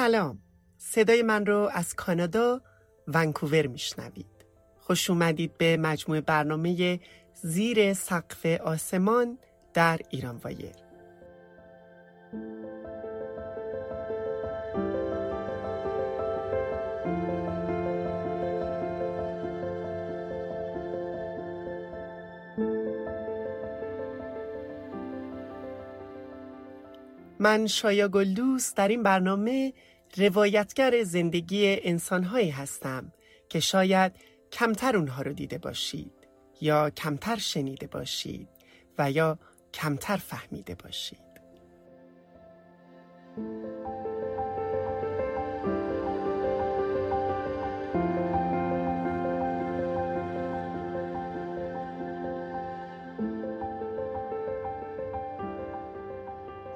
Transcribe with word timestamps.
سلام. 0.00 0.38
صدای 0.78 1.22
من 1.22 1.46
رو 1.46 1.70
از 1.72 1.94
کانادا 1.94 2.60
ونکوور 3.08 3.66
میشنوید. 3.66 4.26
خوش 4.78 5.10
اومدید 5.10 5.58
به 5.58 5.76
مجموع 5.76 6.20
برنامه 6.20 7.00
زیر 7.42 7.94
سقف 7.94 8.46
آسمان 8.46 9.38
در 9.74 10.00
ایران 10.10 10.36
وایر. 10.36 10.89
من 27.40 27.66
شایا 27.66 28.08
گلدوس 28.08 28.74
در 28.74 28.88
این 28.88 29.02
برنامه 29.02 29.72
روایتگر 30.16 31.02
زندگی 31.02 31.76
انسانهایی 31.82 32.50
هستم 32.50 33.12
که 33.48 33.60
شاید 33.60 34.12
کمتر 34.52 34.96
اونها 34.96 35.22
رو 35.22 35.32
دیده 35.32 35.58
باشید 35.58 36.12
یا 36.60 36.90
کمتر 36.90 37.36
شنیده 37.36 37.86
باشید 37.86 38.48
و 38.98 39.10
یا 39.10 39.38
کمتر 39.74 40.16
فهمیده 40.16 40.74
باشید. 40.74 41.30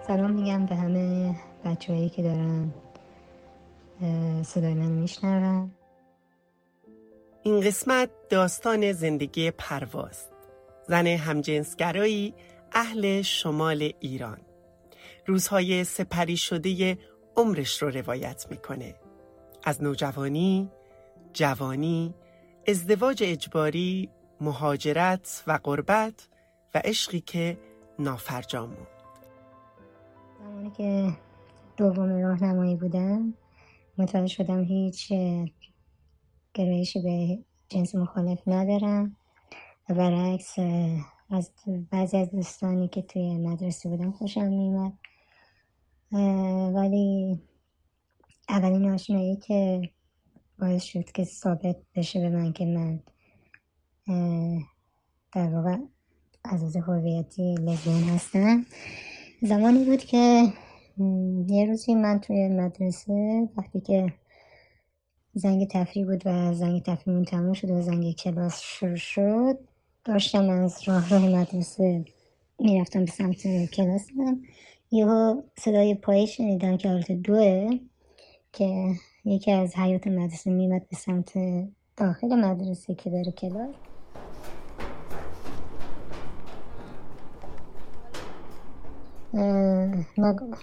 سلام 0.07 0.31
میگم 0.31 0.67
به 0.67 0.75
همه 0.75 1.35
بچههایی 1.65 2.09
که 2.09 2.23
دارن 2.23 2.75
صدای 4.43 4.75
من 4.75 4.87
میشنون. 4.87 5.71
این 7.43 7.61
قسمت 7.61 8.11
داستان 8.31 8.93
زندگی 8.93 9.51
پرواز. 9.51 10.25
زن 10.89 11.07
همجنسگرایی 11.07 12.35
اهل 12.73 13.23
شمال 13.23 13.93
ایران. 14.01 14.39
روزهای 15.27 15.85
سپری 15.85 16.37
شده 16.37 16.99
عمرش 17.37 17.83
رو 17.83 17.91
روایت 17.91 18.47
می‌کنه. 18.51 18.95
از 19.65 19.83
نوجوانی، 19.83 20.71
جوانی، 21.33 22.15
ازدواج 22.69 23.23
اجباری، 23.27 24.11
مهاجرت 24.41 25.45
و 25.47 25.59
غربت 25.65 26.29
و 26.75 26.81
عشقی 26.85 27.21
که 27.21 27.59
نافرجام 27.99 28.71
بود. 28.71 28.94
زمانی 30.45 30.71
که 30.71 31.13
دوم 31.77 32.09
راهنمایی 32.09 32.77
بودم 32.77 33.35
متوجه 33.99 34.35
شدم 34.35 34.65
هیچ 34.65 35.13
گرایشی 36.55 37.03
به 37.03 37.39
جنس 37.69 37.95
مخالف 37.95 38.39
ندارم. 38.47 39.17
و 39.89 39.95
برعکس 39.95 40.59
از 41.31 41.51
بعضی 41.91 42.17
از 42.17 42.31
دوستانی 42.31 42.89
که 42.89 43.03
توی 43.03 43.37
مدرسه 43.37 43.89
بودم 43.89 44.13
خوشم 44.13 44.49
میمد 44.49 44.93
ولی 46.75 47.39
اولین 48.49 48.91
آشنایی 48.91 49.37
که 49.37 49.91
باعث 50.59 50.83
شد 50.83 51.05
که 51.05 51.25
ثابت 51.25 51.77
بشه 51.95 52.21
به 52.21 52.29
من 52.29 52.53
که 52.53 52.67
من 52.67 53.01
در 55.33 55.55
واقع 55.55 55.77
از 56.45 56.77
هویتی 56.77 57.55
لزبیان 57.55 58.03
هستم 58.03 58.67
زمانی 59.45 59.85
بود 59.85 60.05
که 60.05 60.53
یه 61.47 61.67
روزی 61.67 61.95
من 61.95 62.21
توی 62.21 62.49
مدرسه 62.49 63.49
وقتی 63.57 63.81
که 63.81 64.13
زنگ 65.35 65.69
تفریح 65.69 66.07
بود 66.07 66.23
و 66.27 66.55
زنگ 66.55 66.83
تفریحمون 66.83 67.25
تموم 67.25 67.53
شد 67.53 67.71
و 67.71 67.83
زنگ 67.83 68.13
کلاس 68.17 68.61
شروع 68.61 68.97
شد 68.97 69.59
داشتم 70.05 70.49
از 70.49 70.89
راه 70.89 71.11
راه 71.11 71.29
مدرسه 71.29 72.05
می‌رفتم 72.59 73.05
به 73.05 73.11
سمت 73.11 73.71
کلاسم 73.71 74.41
یهو 74.91 75.43
صدای 75.59 75.95
پایی 75.95 76.27
شنیدم 76.27 76.77
که 76.77 76.89
حالت 76.89 77.13
دوه 77.13 77.79
که 78.53 78.95
یکی 79.25 79.53
از 79.53 79.77
حیات 79.77 80.07
مدرسه 80.07 80.51
میمد 80.51 80.89
به 80.89 80.97
سمت 80.97 81.33
داخل 81.97 82.35
مدرسه 82.35 82.95
که 82.95 83.11
بره 83.11 83.33
کلاس. 83.33 83.75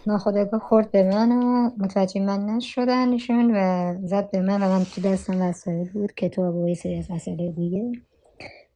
ناخداگاه 0.07 0.59
خورد 0.59 0.91
به 0.91 1.03
من 1.03 1.31
و 1.31 1.69
متوجه 1.77 2.21
من 2.21 2.45
نشدن 2.45 3.09
ایشون 3.09 3.51
و 3.55 3.93
زد 4.07 4.31
به 4.31 4.41
من 4.41 4.63
و 4.63 4.69
من 4.69 4.83
تو 4.83 5.01
دستم 5.01 5.41
وسایل 5.41 5.89
بود 5.89 6.13
کتاب 6.13 6.55
و 6.55 6.75
سری 6.75 6.97
از 6.97 7.11
وسایل 7.11 7.51
دیگه. 7.51 7.91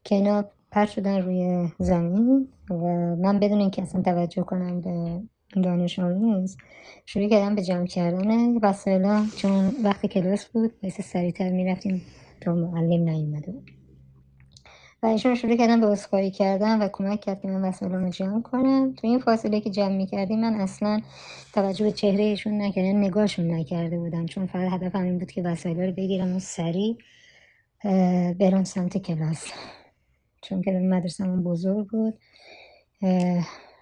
که 0.04 0.16
اینا 0.16 0.46
پر 0.72 0.86
شدن 0.86 1.22
روی 1.22 1.68
زمین 1.80 2.48
و 2.70 2.76
من 3.16 3.40
بدون 3.40 3.60
اینکه 3.60 3.82
اصلا 3.82 4.02
توجه 4.02 4.44
کنم 4.44 4.82
به 4.82 5.22
دانش 5.64 6.00
آموز 6.00 6.58
شروع 7.06 7.30
کردم 7.30 7.56
به 7.56 7.62
جمع 7.62 7.86
کردن 7.86 8.58
وسایل 8.58 9.28
چون 9.38 9.72
وقت 9.84 10.06
کلاس 10.06 10.46
بود 10.46 10.82
باعث 10.82 11.02
سریعتر 11.02 11.50
می‌رفتیم 11.50 12.02
تا 12.42 12.54
معلم 12.54 13.10
نیومده 13.10 13.52
بود. 13.52 13.72
و 15.04 15.06
ایشون 15.06 15.36
شروع 15.36 15.56
کردن 15.56 15.82
به 15.82 15.88
اسخایی 15.88 16.32
کردن 16.32 16.82
و 16.82 16.90
کمک 16.92 17.22
کرد 17.22 17.42
که 17.42 17.48
من 17.48 17.62
وسایلم 17.62 18.04
رو 18.04 18.10
جمع 18.10 18.42
کنم. 18.42 18.94
تو 18.94 19.08
این 19.08 19.20
فاصله 19.20 19.62
که 19.62 19.70
جمع 19.70 19.96
می‌کردیم 19.96 20.42
من 20.42 20.54
اصلا 20.54 21.02
توجه 21.54 21.86
به 21.86 21.92
چهره 21.92 22.24
ایشون 22.24 22.62
نکردم 22.62 22.88
یعنی 22.88 23.08
نگاهشون 23.08 23.52
نکرده 23.52 23.98
بودم 23.98 24.26
چون 24.26 24.46
فقط 24.46 24.72
هدف 24.72 24.96
این 24.96 25.20
بود 25.20 25.32
که 25.32 25.42
وسایل 25.42 25.80
رو 25.80 25.92
بگیرم 25.92 26.36
و 26.36 26.40
سریع 26.40 26.98
برم 28.40 28.64
سمت 28.64 28.98
کلاس. 28.98 29.52
چون 30.42 30.62
که 30.62 30.72
مدرسه 30.72 31.26
بزرگ 31.26 31.88
بود 31.88 32.20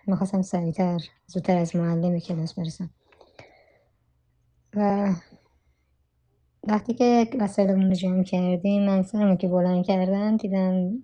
می‌خواستم 0.07 0.41
سریعتر 0.41 0.99
زودتر 1.27 1.57
از 1.57 1.75
معلم 1.75 2.19
کلاس 2.19 2.53
برسم. 2.53 2.89
و 4.75 5.09
وقتی 6.67 6.93
که 6.93 7.27
وسایلمون 7.39 7.87
رو 7.87 7.93
جمع 7.93 8.23
کردیم 8.23 8.85
من 8.85 9.03
سرمو 9.03 9.35
که 9.35 9.47
بلند 9.47 9.85
کردم 9.85 10.37
دیدم 10.37 11.03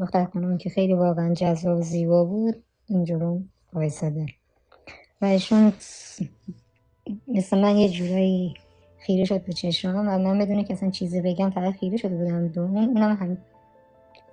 دختر 0.00 0.24
خانم 0.24 0.58
که 0.58 0.70
خیلی 0.70 0.94
واقعا 0.94 1.34
جذاب 1.34 1.78
و 1.78 1.82
زیبا 1.82 2.24
بود 2.24 2.62
اینجورو 2.86 3.42
وایساده. 3.72 4.26
و 5.22 5.24
ایشون 5.24 5.72
مثل 7.28 7.58
من 7.58 7.76
یه 7.76 7.88
جورایی 7.88 8.54
خیره 8.98 9.24
شد 9.24 9.44
به 9.44 9.52
چشمم 9.52 10.08
و 10.08 10.18
من 10.18 10.38
بدونه 10.38 10.64
که 10.64 10.72
اصلا 10.72 10.90
چیزی 10.90 11.20
بگم 11.20 11.50
فقط 11.50 11.74
خیره 11.74 11.96
شده 11.96 12.16
بودم 12.16 12.48
دوم 12.48 12.76
اونم 12.76 13.16
هم 13.16 13.38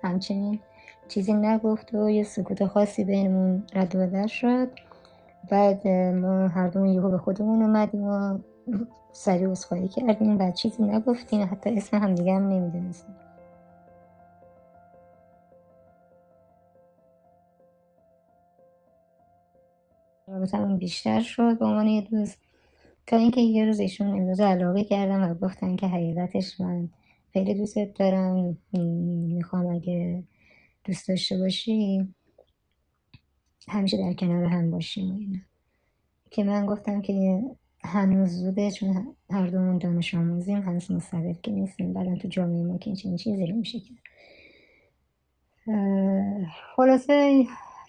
همچنین 0.02 0.60
چیزی 1.08 1.32
نگفت 1.32 1.94
و 1.94 2.10
یه 2.10 2.22
سکوت 2.22 2.66
خاصی 2.66 3.04
بینمون 3.04 3.62
رد 3.74 3.96
و 3.96 4.26
شد. 4.26 4.68
بعد 5.50 5.88
ما 5.88 6.48
هر 6.48 6.68
دومون 6.68 6.88
یهو 6.88 7.10
به 7.10 7.18
خودمون 7.18 7.62
اومدیم 7.62 8.02
و 8.02 8.38
سریع 9.14 9.50
عذرخواهی 9.50 9.88
کردیم 9.88 10.38
و 10.38 10.52
چیزی 10.52 10.82
نگفتیم 10.82 11.42
حتی 11.42 11.70
اسم 11.70 11.96
همدیگه 11.96 12.34
هم 12.34 12.48
نمی‌دونستیم 12.48 13.14
رابطمون 20.28 20.76
بیشتر 20.76 21.20
شد 21.20 21.58
به 21.58 21.64
عنوان 21.64 21.86
یه 21.86 22.00
دوست. 22.00 22.38
تا 23.06 23.16
اینکه 23.16 23.40
یه 23.40 23.64
روز 23.64 23.80
ایشون 23.80 24.06
امروز 24.06 24.40
علاقه 24.40 24.84
کردم 24.84 25.30
و 25.30 25.34
گفتن 25.34 25.76
که 25.76 25.86
حقیقتش 25.86 26.60
من 26.60 26.88
خیلی 27.32 27.54
دوستت 27.54 27.94
دارم 27.94 28.58
می‌خوام 29.28 29.66
اگه 29.66 30.24
دوست 30.84 31.08
داشته 31.08 31.38
باشی 31.38 32.08
همیشه 33.68 33.96
در 33.96 34.12
کنار 34.12 34.44
هم 34.44 34.70
باشیم 34.70 35.10
و 35.10 35.18
اینا. 35.18 35.38
که 36.30 36.44
من 36.44 36.66
گفتم 36.66 37.00
که 37.00 37.42
هنوز 37.84 38.30
زوده 38.30 38.70
چون 38.70 39.16
هر 39.30 39.46
دومون 39.46 39.78
دانش 39.78 40.14
آموزیم 40.14 40.62
هنوز 40.62 40.90
مستقل 40.90 41.32
که 41.32 41.50
نیستیم. 41.50 41.92
بعدا 41.92 42.16
تو 42.16 42.28
جامعه 42.28 42.62
ما 42.62 42.78
که 42.78 42.90
این 42.90 43.16
چیزی 43.16 43.46
رو 43.46 43.56
میشه 43.56 43.78
کرد 43.80 43.98
خلاصه 46.76 47.44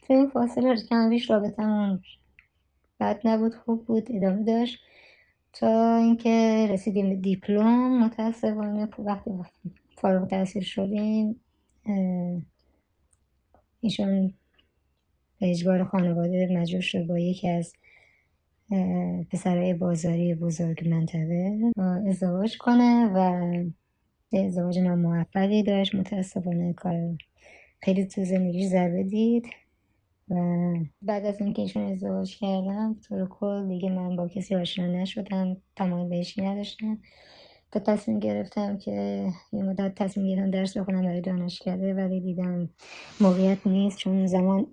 تو 0.07 0.13
این 0.13 0.29
فاصله 0.29 0.75
کم 0.89 1.09
بیش 1.09 1.29
رابطمون 1.29 2.03
بد 2.99 3.21
نبود 3.23 3.55
خوب 3.55 3.85
بود 3.85 4.07
ادامه 4.09 4.43
داشت. 4.43 4.79
تا 5.53 5.95
اینکه 5.95 6.67
رسیدیم 6.69 7.09
به 7.09 7.15
دیپلم 7.15 8.03
متاسفانه 8.03 8.89
وقتی 8.99 9.31
فارغ 9.97 10.27
تحصیل 10.27 10.63
شدیم 10.63 11.41
ایشون 13.81 14.33
به 15.39 15.49
اجبار 15.49 15.83
خانواده 15.83 16.49
مجبور 16.51 16.81
شد 16.81 17.07
با 17.07 17.19
یکی 17.19 17.49
از 17.49 17.73
پسرهای 19.31 19.73
بازاری 19.73 20.35
بزرگ 20.35 20.89
منطقه 20.89 21.59
ازدواج 22.07 22.57
کنه 22.57 23.05
و 23.05 23.19
ازدواج 24.33 24.79
ناموفقی 24.79 25.63
داشت. 25.63 25.95
متاسفانه 25.95 26.73
کار 26.73 27.17
خیلی 27.81 28.05
تو 28.05 28.23
زندگیش 28.23 28.67
ضربه 28.67 29.03
دید 29.03 29.45
و 30.29 30.35
بعد 31.01 31.25
از 31.25 31.41
اینکه 31.41 31.61
ایشون 31.61 31.83
ازدواج 31.83 32.37
کردم 32.37 32.95
طور 33.09 33.27
کل 33.27 33.67
دیگه 33.67 33.89
من 33.89 34.15
با 34.15 34.27
کسی 34.27 34.55
آشنا 34.55 34.87
نشدم 34.87 35.57
تمام 35.75 36.09
بهشی 36.09 36.41
نداشتم. 36.41 36.99
تا 37.71 37.79
تصمیم 37.79 38.19
گرفتم 38.19 38.77
که 38.77 39.27
یه 39.53 39.63
مدت 39.63 39.95
تصمیم 39.95 40.27
گرفتم 40.27 40.51
درس 40.51 40.77
بخونم 40.77 41.01
برای 41.01 41.21
دانشکده 41.21 41.93
ولی 41.93 42.21
دیدم 42.21 42.69
موقعیت 43.21 43.67
نیست 43.67 43.97
چون 43.97 44.25
زمان 44.25 44.67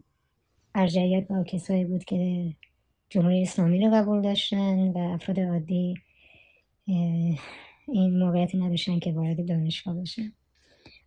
ارجعیت 0.75 1.29
با 1.29 1.45
کسایی 1.45 1.85
بود 1.85 2.05
که 2.05 2.53
جمهوری 3.13 3.43
اسلامی 3.43 3.81
رو 3.87 3.95
قبول 3.95 4.23
داشتن 4.23 4.89
و 4.89 4.99
افراد 4.99 5.41
عادی 5.41 5.95
این 6.85 8.19
موقعیتی 8.19 8.59
نداشتن 8.59 8.99
که 8.99 9.13
وارد 9.13 9.49
دانشگاه 9.49 9.95
بشن. 10.01 10.33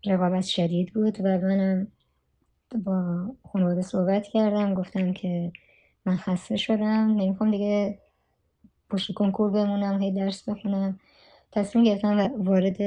رقابت 0.06 0.46
شدید 0.46 0.94
بود 0.94 1.18
و 1.20 1.24
منم 1.24 1.88
با 2.86 3.26
خانواده 3.44 3.82
صحبت 3.82 4.28
کردم 4.28 4.74
گفتم 4.74 5.14
که 5.14 5.52
من 6.06 6.18
خسته 6.18 6.58
شدم 6.58 7.16
نمی‌خوام 7.18 7.52
دیگه 7.52 8.00
پشت 8.90 9.14
کنکور 9.14 9.52
بمونم 9.52 10.02
هی 10.02 10.12
درس 10.12 10.50
بخونم. 10.50 11.00
تصمیم 11.52 11.86
گرفتم 11.86 12.32
وارد 12.38 12.78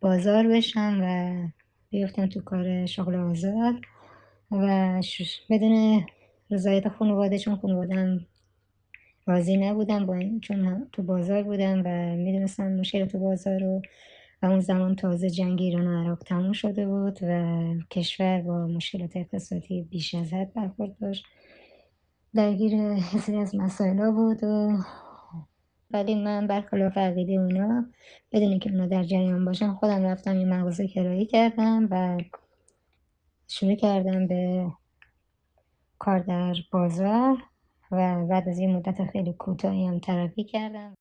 بازار 0.00 0.48
بشم 0.48 0.98
و 1.02 1.34
بیفتم 1.90 2.26
تو 2.26 2.40
کار 2.40 2.86
شغل 2.86 3.14
آزاد 3.14 3.74
و 4.50 5.00
بدون 5.50 6.06
رضایت 6.50 6.88
خانواده 6.88 7.38
چون 7.38 7.56
خانوادم 7.56 8.26
راضی 9.26 9.56
نبودم 9.56 10.06
با 10.06 10.14
این 10.14 10.40
چون 10.40 10.88
تو 10.92 11.02
بازار 11.02 11.42
بودم 11.42 11.82
و 11.84 12.16
می‌دونستم 12.16 12.72
مشکل 12.72 13.04
تو 13.04 13.18
بازار 13.18 13.60
رو 13.60 13.82
و 14.42 14.46
اون 14.46 14.60
زمان 14.60 14.96
تازه 14.96 15.30
جنگ 15.30 15.62
ایران 15.62 15.86
و 15.86 16.02
عراق 16.02 16.18
تموم 16.18 16.52
شده 16.52 16.86
بود 16.86 17.18
و 17.22 17.64
کشور 17.90 18.40
با 18.40 18.66
مشکلات 18.66 19.16
اقتصادی 19.16 19.82
بیش 19.82 20.14
از 20.14 20.32
حد 20.32 20.52
برخورد 20.52 20.98
داشت. 20.98 21.24
درگیر 22.34 22.72
یه 23.28 23.40
از 23.40 23.54
مسائل 23.54 24.10
بود 24.10 24.44
و 24.44 24.78
ولی 25.90 26.14
من 26.14 26.46
برخلاف 26.46 26.98
عقیده 26.98 27.32
اونا 27.32 27.86
بدون 28.32 28.58
که 28.58 28.70
اونا 28.70 28.86
در 28.86 29.04
جریان 29.04 29.44
باشن 29.44 29.72
خودم 29.72 30.04
رفتم 30.04 30.40
یه 30.40 30.46
مغازه 30.46 30.88
کرایی 30.88 31.26
کردم 31.26 31.88
و 31.90 32.18
شروع 33.48 33.74
کردم 33.74 34.26
به 34.26 34.66
کار 35.98 36.18
در 36.18 36.54
بازار 36.70 37.42
و 37.90 38.26
بعد 38.26 38.48
از 38.48 38.58
این 38.58 38.76
مدت 38.76 39.10
خیلی 39.12 39.32
کوتاهی 39.32 39.86
هم 39.86 39.98
ترقی 39.98 40.44
کردم. 40.44 40.94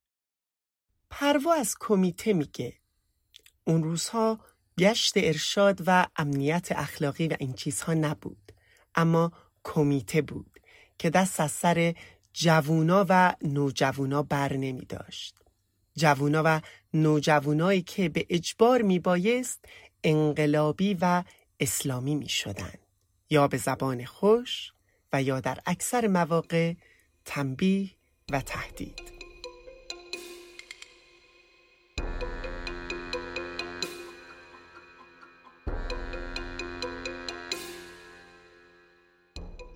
پروا 1.09 1.53
از 1.53 1.75
کمیته 1.79 2.33
میگه. 2.33 2.73
اون 3.67 3.83
روزها 3.83 4.39
گشت 4.79 5.13
ارشاد 5.17 5.83
و 5.87 6.07
امنیت 6.15 6.71
اخلاقی 6.71 7.27
و 7.27 7.35
این 7.39 7.53
چیزها 7.53 7.93
نبود 7.93 8.51
اما 8.95 9.31
کمیته 9.63 10.21
بود 10.21 10.59
که 10.97 11.09
دست 11.09 11.39
از 11.39 11.51
سر 11.51 11.93
جوونا 12.33 13.05
و 13.09 13.35
نوجوونا 13.41 14.23
بر 14.23 14.53
نمی 14.53 14.85
داشت. 14.85 15.39
جوونا 15.95 16.41
و 16.45 16.61
نوجوونایی 16.93 17.81
که 17.81 18.09
به 18.09 18.25
اجبار 18.29 18.81
می 18.81 18.99
بایست 18.99 19.65
انقلابی 20.03 20.97
و 21.01 21.23
اسلامی 21.59 22.15
می 22.15 22.29
شدن. 22.29 22.73
یا 23.29 23.47
به 23.47 23.57
زبان 23.57 24.05
خوش 24.05 24.73
و 25.13 25.21
یا 25.21 25.39
در 25.39 25.57
اکثر 25.65 26.07
مواقع 26.07 26.73
تنبیه 27.25 27.89
و 28.31 28.41
تهدید. 28.41 29.13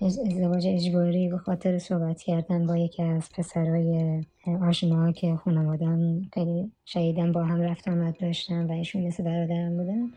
ازدواج 0.02 0.66
اجباری 0.66 1.28
به 1.28 1.38
خاطر 1.38 1.78
صحبت 1.78 2.22
کردن 2.22 2.66
با 2.66 2.76
یکی 2.76 3.02
از 3.02 3.28
پسرای 3.32 4.24
آشناها 4.62 5.12
که 5.12 5.36
خانوادم 5.36 6.22
خیلی 6.34 6.72
شهیدن 6.84 7.32
با 7.32 7.44
هم 7.44 7.60
رفت 7.60 7.88
آمد 7.88 8.16
داشتن 8.20 8.66
و 8.66 8.72
ایشون 8.72 9.06
مثل 9.06 9.24
برادرم 9.24 9.76
بودن. 9.76 10.12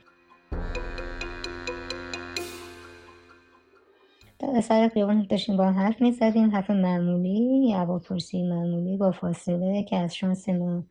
سر 4.64 4.90
خیابان 4.94 5.26
داشتیم 5.30 5.58
با 5.58 5.72
حرف 5.72 6.02
می‌زدیم 6.02 6.52
حرف 6.52 6.70
معمولی 6.70 7.76
پرسی 8.10 8.44
معمولی 8.44 8.98
با 8.98 9.12
فاصله 9.12 9.84
که 9.84 9.98
از 9.98 10.16
شانس 10.16 10.50
ما 10.50 10.84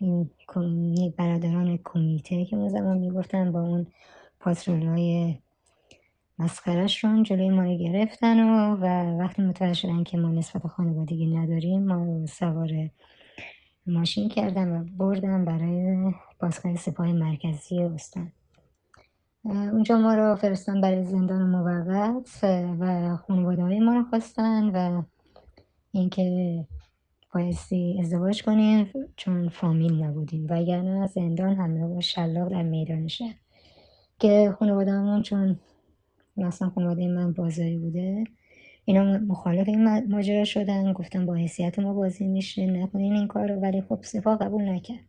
این 0.00 0.30
برادران 1.16 1.78
کمیته 1.84 2.44
که 2.44 2.56
اون 2.56 2.68
زمان 2.68 2.98
می‌گفتن 2.98 3.52
با 3.52 3.60
اون 3.60 3.86
پاسرول 4.40 4.86
های 4.86 5.36
مسخرشون 6.38 7.22
جلوی 7.22 7.50
ما 7.50 7.62
رو 7.62 7.76
گرفتن 7.76 8.40
و, 8.40 8.76
و 8.76 9.18
وقتی 9.18 9.42
متوجه 9.42 9.74
شدن 9.74 10.04
که 10.04 10.18
ما 10.18 10.28
نسبت 10.28 10.66
خانوادگی 10.66 11.26
نداریم 11.26 11.82
ما 11.82 12.26
سوار 12.26 12.90
ماشین 13.86 14.28
کردن 14.28 14.68
و 14.68 14.84
بردن 14.98 15.44
برای 15.44 16.12
بازگاه 16.40 16.76
سپاه 16.76 17.12
مرکزی 17.12 17.78
استان. 17.78 18.32
اونجا 19.44 19.98
ما 19.98 20.14
رو 20.14 20.36
فرستن 20.36 20.80
برای 20.80 21.04
زندان 21.04 21.42
موقت 21.42 22.44
و 22.80 23.16
خانواده 23.16 23.62
های 23.62 23.80
ما 23.80 23.94
رو 23.94 24.04
خواستن 24.04 24.64
و 24.64 25.02
اینکه 25.92 26.66
بایستی 27.34 27.98
ازدواج 28.00 28.42
کنیم 28.42 28.90
چون 29.16 29.48
فامیل 29.48 30.02
نبودیم. 30.02 30.46
و 30.46 30.54
اگر 30.54 31.06
زندان 31.06 31.54
همراه 31.56 31.88
با 31.88 32.00
شلاق 32.00 32.48
در 32.48 32.62
میدان 32.62 33.08
شهر 33.08 33.34
که 34.18 34.56
خانواده 34.58 35.22
چون 35.22 35.58
مثلا 36.36 36.70
خانواده 36.70 37.08
من 37.08 37.32
بازاری 37.32 37.78
بوده 37.78 38.24
اینا 38.84 39.18
مخالف 39.18 39.68
این 39.68 40.06
ماجرا 40.08 40.44
شدن. 40.44 40.92
گفتن 40.92 41.26
با 41.26 41.34
حیثیت 41.34 41.78
ما 41.78 41.94
بازی 41.94 42.26
میشه 42.26 42.66
نکنین 42.66 43.12
این 43.12 43.26
کار 43.26 43.52
رو 43.52 43.60
ولی 43.60 43.82
خب 43.82 43.98
سپاه 44.02 44.38
قبول 44.38 44.68
نکرد. 44.68 45.07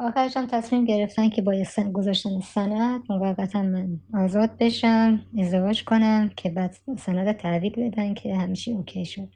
آخرش 0.00 0.36
هم 0.36 0.46
تصمیم 0.46 0.84
گرفتن 0.84 1.28
که 1.28 1.42
با 1.42 1.52
گذاشتن 1.92 2.40
سند 2.40 3.00
موقتا 3.10 3.62
من 3.62 4.00
آزاد 4.14 4.50
بشم 4.60 5.20
ازدواج 5.38 5.84
کنم 5.84 6.30
که 6.36 6.50
بعد 6.50 6.76
سند 6.98 7.32
تحویل 7.32 7.72
بدن 7.72 8.14
که 8.14 8.36
همیشه 8.36 8.72
اوکی 8.72 9.04
شد. 9.04 9.28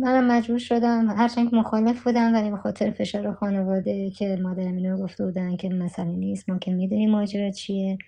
منم 0.00 0.26
مجبور 0.26 0.58
شدم. 0.58 1.10
هرچند 1.10 1.50
که 1.50 1.56
مخالف 1.56 2.04
بودم 2.04 2.34
ولی 2.34 2.50
به 2.50 2.56
خاطر 2.56 2.90
فشار 2.90 3.32
خانواده 3.32 4.10
که 4.10 4.38
مادرم 4.42 4.76
اینو 4.76 4.96
گفته 4.96 5.24
بودن 5.24 5.56
که 5.56 5.68
مسئله 5.68 6.10
نیست 6.10 6.50
ما 6.50 6.58
که 6.58 6.72
می‌دونیم 6.72 7.10
ماجرا 7.10 7.50
چیه. 7.50 7.98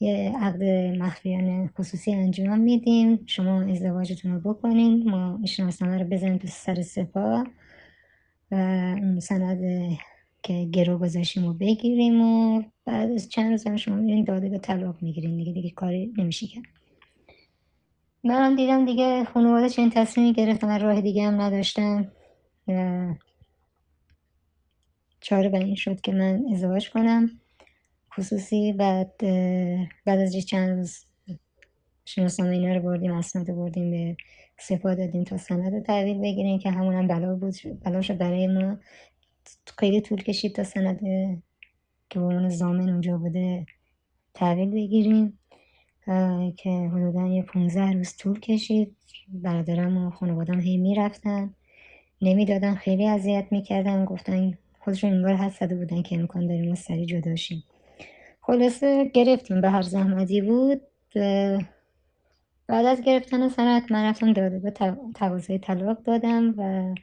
یه 0.00 0.32
عقد 0.40 0.62
مخفیانه 0.98 1.70
خصوصی 1.78 2.12
انجام 2.12 2.58
میدیم. 2.58 3.20
شما 3.26 3.62
ازدواجتون 3.62 4.32
رو 4.32 4.54
بکنین. 4.54 5.10
ما 5.10 5.40
این 5.58 5.98
رو 5.98 6.04
بزنیم 6.04 6.38
تو 6.38 6.48
سر 6.48 6.82
سپاه. 6.82 7.46
و 8.50 8.54
اون 9.00 9.20
سند 9.20 9.60
که 10.42 10.68
گرو 10.72 10.98
گذاشیم 10.98 11.44
رو 11.46 11.54
بگیریم 11.54 12.20
و 12.20 12.62
بعد 12.84 13.10
از 13.10 13.28
چند 13.28 13.50
روز 13.50 13.66
هم 13.66 13.76
شما 13.76 13.96
میرین 13.96 14.24
داده 14.24 14.48
به 14.48 14.58
طلاق 14.58 15.02
می‌گیرین 15.02 15.36
دیگه 15.36 15.52
دیگه 15.52 15.70
کاری 15.70 16.12
نمیشه 16.18 16.46
کرد 16.46 16.64
من 18.24 18.54
دیدم 18.54 18.84
دیگه 18.84 19.24
خانواده 19.24 19.68
چنین 19.68 19.90
تصمیمی 19.90 20.32
گرفتم 20.32 20.66
من 20.66 20.80
راه 20.80 21.00
دیگه 21.00 21.26
هم 21.26 21.40
نداشتم 21.40 22.12
و 22.68 23.14
چاره 25.20 25.48
به 25.48 25.58
این 25.58 25.74
شد 25.74 26.00
که 26.00 26.12
من 26.12 26.44
ازدواج 26.52 26.90
کنم. 26.90 27.30
خصوصی 28.16 28.72
بعد 28.72 29.16
بعد 30.06 30.18
از 30.18 30.36
چند 30.36 30.78
روز 30.78 31.04
شناسنامه 32.04 32.52
اینا 32.52 32.74
رو 32.74 32.80
بردیم 32.82 33.12
اسناد 33.12 33.46
بردیم 33.46 33.90
به 33.90 34.16
سپاه 34.60 34.94
دادیم 34.94 35.24
تا 35.24 35.36
سند 35.36 35.74
رو 35.74 35.80
تحویل 35.80 36.18
بگیریم 36.18 36.58
که 36.58 36.70
همون 36.70 36.94
هم 36.94 37.06
بلا 37.06 37.34
بود 37.34 37.54
بلا 37.84 38.00
برای 38.18 38.46
ما 38.46 38.78
خیلی 39.78 40.00
طول 40.00 40.22
کشید 40.22 40.54
تا 40.54 40.64
سند 40.64 41.00
که 42.10 42.20
به 42.20 42.48
زامن 42.48 42.88
اونجا 42.88 43.18
بوده 43.18 43.66
تحویل 44.34 44.70
بگیریم. 44.70 45.38
که 46.56 46.70
حدودا 46.70 47.26
یه 47.26 47.42
15 47.42 47.92
روز 47.92 48.16
طول 48.16 48.40
کشید. 48.40 48.96
برادرم 49.28 50.06
و 50.06 50.10
خانوادم 50.10 50.60
هی 50.60 50.76
می‌رفتن. 50.76 51.54
نمی‌دادن 52.22 52.74
خیلی 52.74 53.06
اذیت 53.06 53.46
می‌کردن. 53.50 54.04
گفتن 54.04 54.58
خودشون 54.80 55.12
انگار 55.12 55.34
حد 55.34 55.52
زده 55.52 55.74
بودن 55.76 56.02
که 56.02 56.16
امکان 56.16 56.46
داریم 56.46 56.68
ما 56.68 56.74
سری 56.74 57.06
جداشیم 57.06 57.64
خلاصه 58.40 59.10
گرفتیم 59.14 59.60
به 59.60 59.70
هر 59.70 59.82
زحمتی 59.82 60.40
بود. 60.40 60.80
بعد 62.70 62.86
از 62.86 63.00
گرفتن 63.00 63.48
سند 63.48 63.92
من 63.92 64.08
رفتم 64.08 64.32
به 64.32 64.72
تقاضای 65.14 65.58
طلاق 65.58 66.02
دادم 66.02 66.54
و 66.56 66.94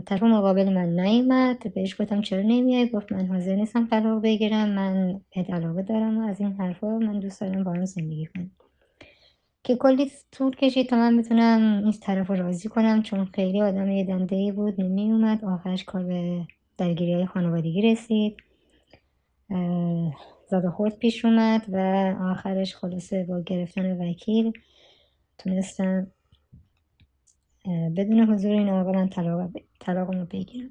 طرف 0.00 0.22
مقابل 0.22 0.72
من 0.72 1.00
نیومد. 1.00 1.74
بهش 1.74 2.00
گفتم 2.00 2.20
چرا 2.20 2.42
نمیای؟ 2.42 2.88
گفت 2.88 3.12
من 3.12 3.26
حاضر 3.26 3.54
نیستم 3.54 3.86
طلاق 3.86 4.22
بگیرم. 4.22 4.68
من 4.68 5.20
به 5.34 5.54
علاقه 5.54 5.82
دارم 5.82 6.18
و 6.18 6.28
از 6.28 6.40
این 6.40 6.52
حرفا 6.52 6.98
من 6.98 7.20
دوست 7.20 7.40
دارم 7.40 7.64
با 7.64 7.72
هم 7.72 7.84
زندگی 7.84 8.26
کنم. 8.26 8.50
که 9.64 9.76
کلی 9.76 10.10
طول 10.32 10.56
کشید 10.56 10.88
تا 10.88 10.96
من 10.96 11.16
بتونم 11.16 11.82
این 11.82 11.92
طرف 11.92 12.30
رو 12.30 12.36
راضی 12.36 12.68
کنم. 12.68 13.02
چون 13.02 13.24
خیلی 13.24 13.62
آدم 13.62 13.90
یه 13.90 14.04
دنده 14.04 14.52
بود 14.52 14.80
نمیومد 14.80 15.44
آخرش 15.44 15.84
کار 15.84 16.02
به 16.04 16.46
درگیری 16.78 17.14
های 17.14 17.26
خانوادگی 17.26 17.82
رسید. 17.82 18.36
زاد 20.52 20.68
خورد 20.68 20.98
پیش 20.98 21.24
اومد 21.24 21.64
و 21.68 21.76
آخرش 22.20 22.76
خلاصه 22.76 23.24
با 23.24 23.40
گرفتن 23.40 24.10
وکیل 24.10 24.52
تونستم 25.38 26.06
بدون 27.96 28.20
حضور 28.20 28.52
این 28.52 28.68
آقا 28.68 29.06
طلاق 29.80 30.14
رو 30.14 30.24
بگیرم. 30.24 30.70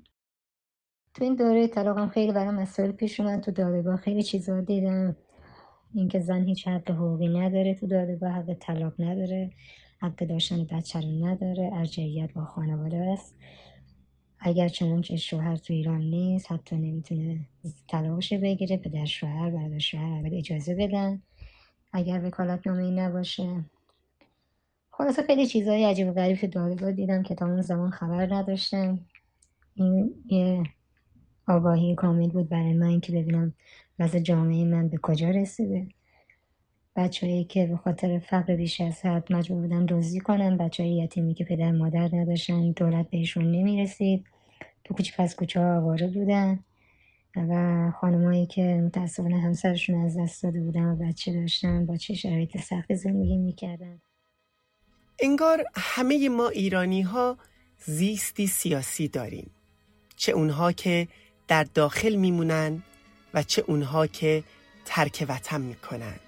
تو 1.14 1.24
این 1.24 1.36
دوره 1.36 1.68
طلاقم 1.68 2.10
خیلی 2.10 2.32
برای 2.32 2.56
مسائل 2.56 2.92
پیش 2.92 3.20
اومد. 3.20 3.42
تو 3.42 3.52
دادگاه 3.52 3.98
خیلی 3.98 4.24
چیزا 4.24 4.62
دیدم. 4.62 5.16
اینکه 5.94 6.20
زن 6.20 6.44
هیچ 6.46 6.68
حق 6.68 6.92
حقوقی 6.92 7.28
نداره 7.28 7.76
تو 7.76 7.88
دادگاه 7.88 8.32
حق 8.32 8.54
طلاق 8.54 8.94
نداره 9.00 9.52
حق 10.02 10.16
داشتن 10.16 10.64
بچه 10.64 11.00
رو 11.00 11.26
نداره 11.26 11.70
ارجعیت 11.74 12.34
با 12.34 12.46
خانواده 12.46 12.98
است. 12.98 13.36
اگر 14.44 14.68
چنانچه 14.68 15.16
شوهر 15.16 15.56
تو 15.56 15.74
ایران 15.74 16.02
نیست 16.02 16.52
حتی 16.52 16.76
نمی‌تونه 16.76 17.40
طلاقش 17.88 18.34
بگیره 18.34 18.78
پدر 18.78 19.06
شوهر 19.06 19.50
برادر 19.50 19.80
شوهر 19.80 20.30
اجازه 20.34 20.76
بدن. 20.76 21.22
اگر 21.94 22.22
وکالت 22.26 22.68
نامه 22.68 22.84
ای 22.84 22.92
نباشه. 22.92 23.66
خلاصه 24.92 25.24
خیلی 25.24 25.48
چیزهای 25.48 25.86
عجیب 25.86 26.08
و 26.08 26.14
غریب 26.14 26.42
دادگاه 26.42 26.92
دیدم 26.92 27.24
که 27.24 27.36
تا 27.36 27.46
اون 27.46 27.62
زمان 27.62 27.90
خبر 27.90 28.34
نداشتم 28.34 29.00
این 29.76 30.14
یه 30.26 30.64
آگاهی 31.48 31.96
کامل 31.96 32.30
بود 32.30 32.50
برای 32.50 32.74
من 32.74 33.00
که 33.00 33.12
ببینم 33.12 33.54
وضع 34.00 34.20
جامعه 34.20 34.66
من 34.66 34.88
به 34.88 34.98
کجا 34.98 35.30
رسیده. 35.30 35.88
بچههایی 36.96 37.44
که 37.44 37.68
به 37.68 37.78
خاطر 37.78 38.20
فقر 38.20 38.56
بیش 38.56 38.82
از 38.82 39.06
حد 39.06 39.34
مجبور 39.34 39.62
بودن 39.62 39.86
دزدی 39.86 40.20
کنن 40.20 40.58
بچه 40.58 40.88
یتیمی 40.88 41.34
که 41.34 41.44
پدر 41.44 41.72
مادر 41.72 42.10
نداشتن 42.14 42.72
دولت 42.72 43.10
بهشون 43.10 43.52
نمی‌رسید. 43.52 44.26
تو 44.92 44.98
کوچه 44.98 45.14
پس 45.18 45.36
کوچه 45.36 45.60
ها 45.60 45.78
آواره 45.78 46.08
بودن 46.08 46.60
و 47.36 47.92
خانمایی 48.02 48.46
که 48.46 48.62
متاسفانه 48.62 49.42
همسرشون 49.42 50.06
از 50.06 50.18
دست 50.18 50.44
داده 50.44 50.62
بودن 50.62 50.86
و 50.86 50.96
بچه 50.96 51.34
داشتن 51.34 51.86
با 51.86 51.98
چه 51.98 52.14
شرایط 52.14 52.58
سخت 52.58 52.94
زندگی 52.94 53.38
می‌کردن. 53.38 54.02
انگار 55.20 55.64
همه 55.76 56.30
ما 56.30 56.50
ایرانی 56.50 57.02
ها 57.02 57.38
زیستی 57.86 58.48
سیاسی 58.48 59.08
داریم. 59.08 59.52
چه 60.16 60.32
اونها 60.32 60.72
که 60.72 61.08
در 61.48 61.64
داخل 61.64 62.16
میمونن 62.16 62.84
و 63.34 63.44
چه 63.44 63.64
اونها 63.68 64.08
که 64.08 64.44
ترک 64.86 65.26
وطن 65.30 65.62
می‌کنن. 65.62 66.20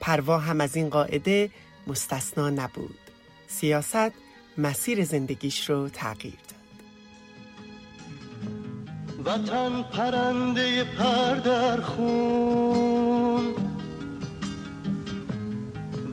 پروا 0.00 0.38
هم 0.38 0.60
از 0.60 0.76
این 0.76 0.88
قاعده 0.88 1.50
مستثنا 1.86 2.50
نبود. 2.50 2.98
سیاست 3.46 4.12
مسیر 4.58 5.04
زندگیش 5.04 5.70
رو 5.70 5.88
تغییر 5.88 6.47
وطن 9.24 9.82
پرنده 9.82 10.84
پر 10.84 11.34
در 11.34 11.80
خون. 11.80 13.54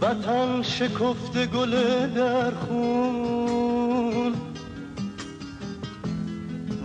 وطن 0.01 0.61
شکفت 0.61 1.45
گل 1.45 2.07
در 2.07 2.51
خون. 2.51 4.33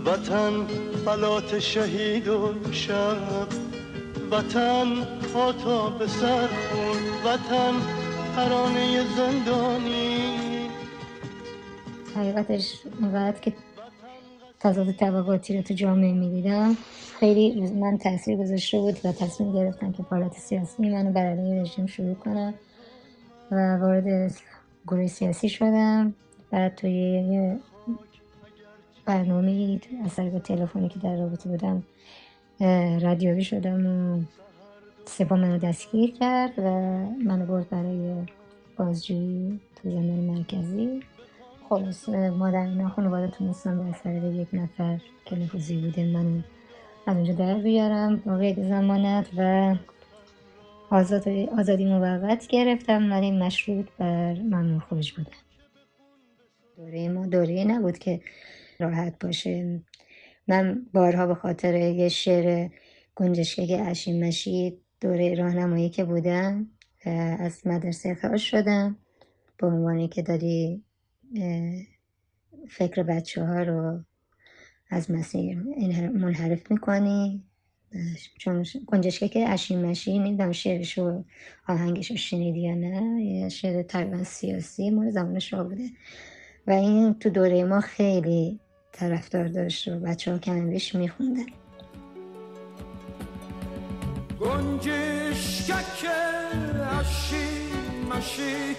وطن 0.05 0.67
فلات 1.05 1.59
شهید 1.59 2.27
و 2.27 2.53
شب. 2.71 3.47
وطن 4.31 4.87
پا 5.33 5.89
به 5.89 6.07
سر 6.07 6.47
خون. 6.47 7.31
وطن 7.33 7.73
ترانه 8.35 9.05
زندانی. 9.17 10.31
حقیقتش 12.15 12.75
وقت 13.13 13.41
که 13.41 13.53
تضاد 14.61 14.91
طبقاتی 14.91 15.57
رو 15.57 15.63
تو 15.63 15.73
جامعه 15.73 16.13
می‌دیدم. 16.13 16.77
خیلی 17.19 17.71
من 17.71 17.97
تاثیر 17.97 18.37
گذاشته 18.37 18.79
بود 18.79 18.97
و 19.03 19.11
تصمیم 19.11 19.53
گرفتم 19.53 19.91
که 19.91 20.03
فعالیت 20.03 20.33
سیاسی 20.33 20.89
منو 20.89 21.11
بر 21.11 21.25
علیه 21.25 21.61
رژیم 21.61 21.85
شروع 21.85 22.13
کنم 22.13 22.53
و 23.51 23.77
وارد 23.77 24.33
گروه 24.87 25.07
سیاسی 25.07 25.49
شدم. 25.49 26.13
بعد 26.51 26.75
توی 26.75 26.91
یه 26.91 27.59
برنامه 29.05 29.79
از 30.05 30.15
طریق 30.15 30.39
تلفنی 30.39 30.89
که 30.89 30.99
در 30.99 31.15
رابطه 31.15 31.49
بودم 31.49 31.83
رادیویی 33.01 33.43
شدم 33.43 33.85
و 33.85 34.21
سپا 35.05 35.35
منو 35.35 35.57
دستگیر 35.57 36.11
کرد 36.11 36.59
و 36.59 36.63
منو 37.25 37.45
برد 37.45 37.69
برای 37.69 38.13
بازجویی 38.77 39.59
تو 39.75 39.89
زندان 39.89 40.19
مرکزی. 40.19 41.01
خلاص 41.71 42.09
ما 42.09 42.51
در 42.51 42.65
این 42.65 42.87
خانواده 42.87 43.27
تونستم 43.27 43.91
به 43.91 43.97
طریق 44.03 44.23
یک 44.23 44.47
نفر 44.53 44.99
که 45.25 45.35
نفوذی 45.35 45.81
بوده 45.81 46.05
من 46.05 46.43
از 47.07 47.15
اونجا 47.15 47.33
در 47.33 47.57
بیارم. 47.57 48.23
موقع 48.25 48.53
زمانت 48.69 49.29
و 49.37 49.75
آزاد 50.89 51.27
آزادی 51.29 51.85
موقت 51.85 52.47
گرفتم 52.47 53.11
ولی 53.11 53.31
مشروط 53.31 53.85
بر 53.97 54.33
ممنوع 54.33 54.79
خروج 54.79 55.11
بودم 55.11 55.31
دوره 56.77 57.09
ما 57.09 57.25
دوره 57.25 57.63
نبود 57.63 57.97
که 57.97 58.21
راحت 58.79 59.19
باشه. 59.19 59.81
من 60.47 60.85
بارها 60.93 61.27
به 61.27 61.35
خاطر 61.35 61.73
یه 61.73 62.09
شعر 62.09 62.69
گنجشکه 63.15 63.81
اشیم 63.81 64.27
مشید 64.27 64.81
دوره 65.01 65.35
راهنمایی 65.35 65.89
که 65.89 66.03
بودم 66.03 66.67
از 67.39 67.67
مدرسه 67.67 68.09
اخراج 68.09 68.39
شدم. 68.39 68.97
به 69.57 69.67
عنوانی 69.67 70.07
که 70.07 70.21
داری 70.21 70.83
فکر 72.69 73.03
بچه 73.03 73.45
ها 73.45 73.63
رو 73.63 73.99
از 74.89 75.11
مسیر 75.11 75.57
منحرف 76.09 76.71
می‌کنی. 76.71 77.43
چون 78.37 78.65
گنجشکه 78.87 79.27
که 79.27 79.49
اشیم 79.49 79.85
مشی 79.85 80.19
نمی‌دونم 80.19 80.51
شعرش 80.51 80.97
و 80.97 81.23
آهنگش 81.67 82.11
رو 82.11 82.17
شنیدی 82.17 82.59
یا 82.59 82.75
نه؟ 82.75 83.23
یه 83.23 83.49
شعر 83.49 83.83
تقریبا 83.83 84.23
سیاسی 84.23 84.89
مال 84.89 85.09
زمان 85.09 85.39
شاه 85.39 85.63
بوده. 85.63 85.89
و 86.67 86.71
این 86.71 87.13
تو 87.13 87.29
دوره 87.29 87.63
ما 87.63 87.81
خیلی 87.81 88.59
طرفدار 88.91 89.47
داشت 89.47 89.87
و 89.87 89.99
بچه 89.99 90.31
ها 90.31 90.37
کمش 90.37 90.95
میخوندن. 90.95 91.45
گنجشکک 94.39 96.05
اشیم 96.99 98.05
مشی 98.11 98.75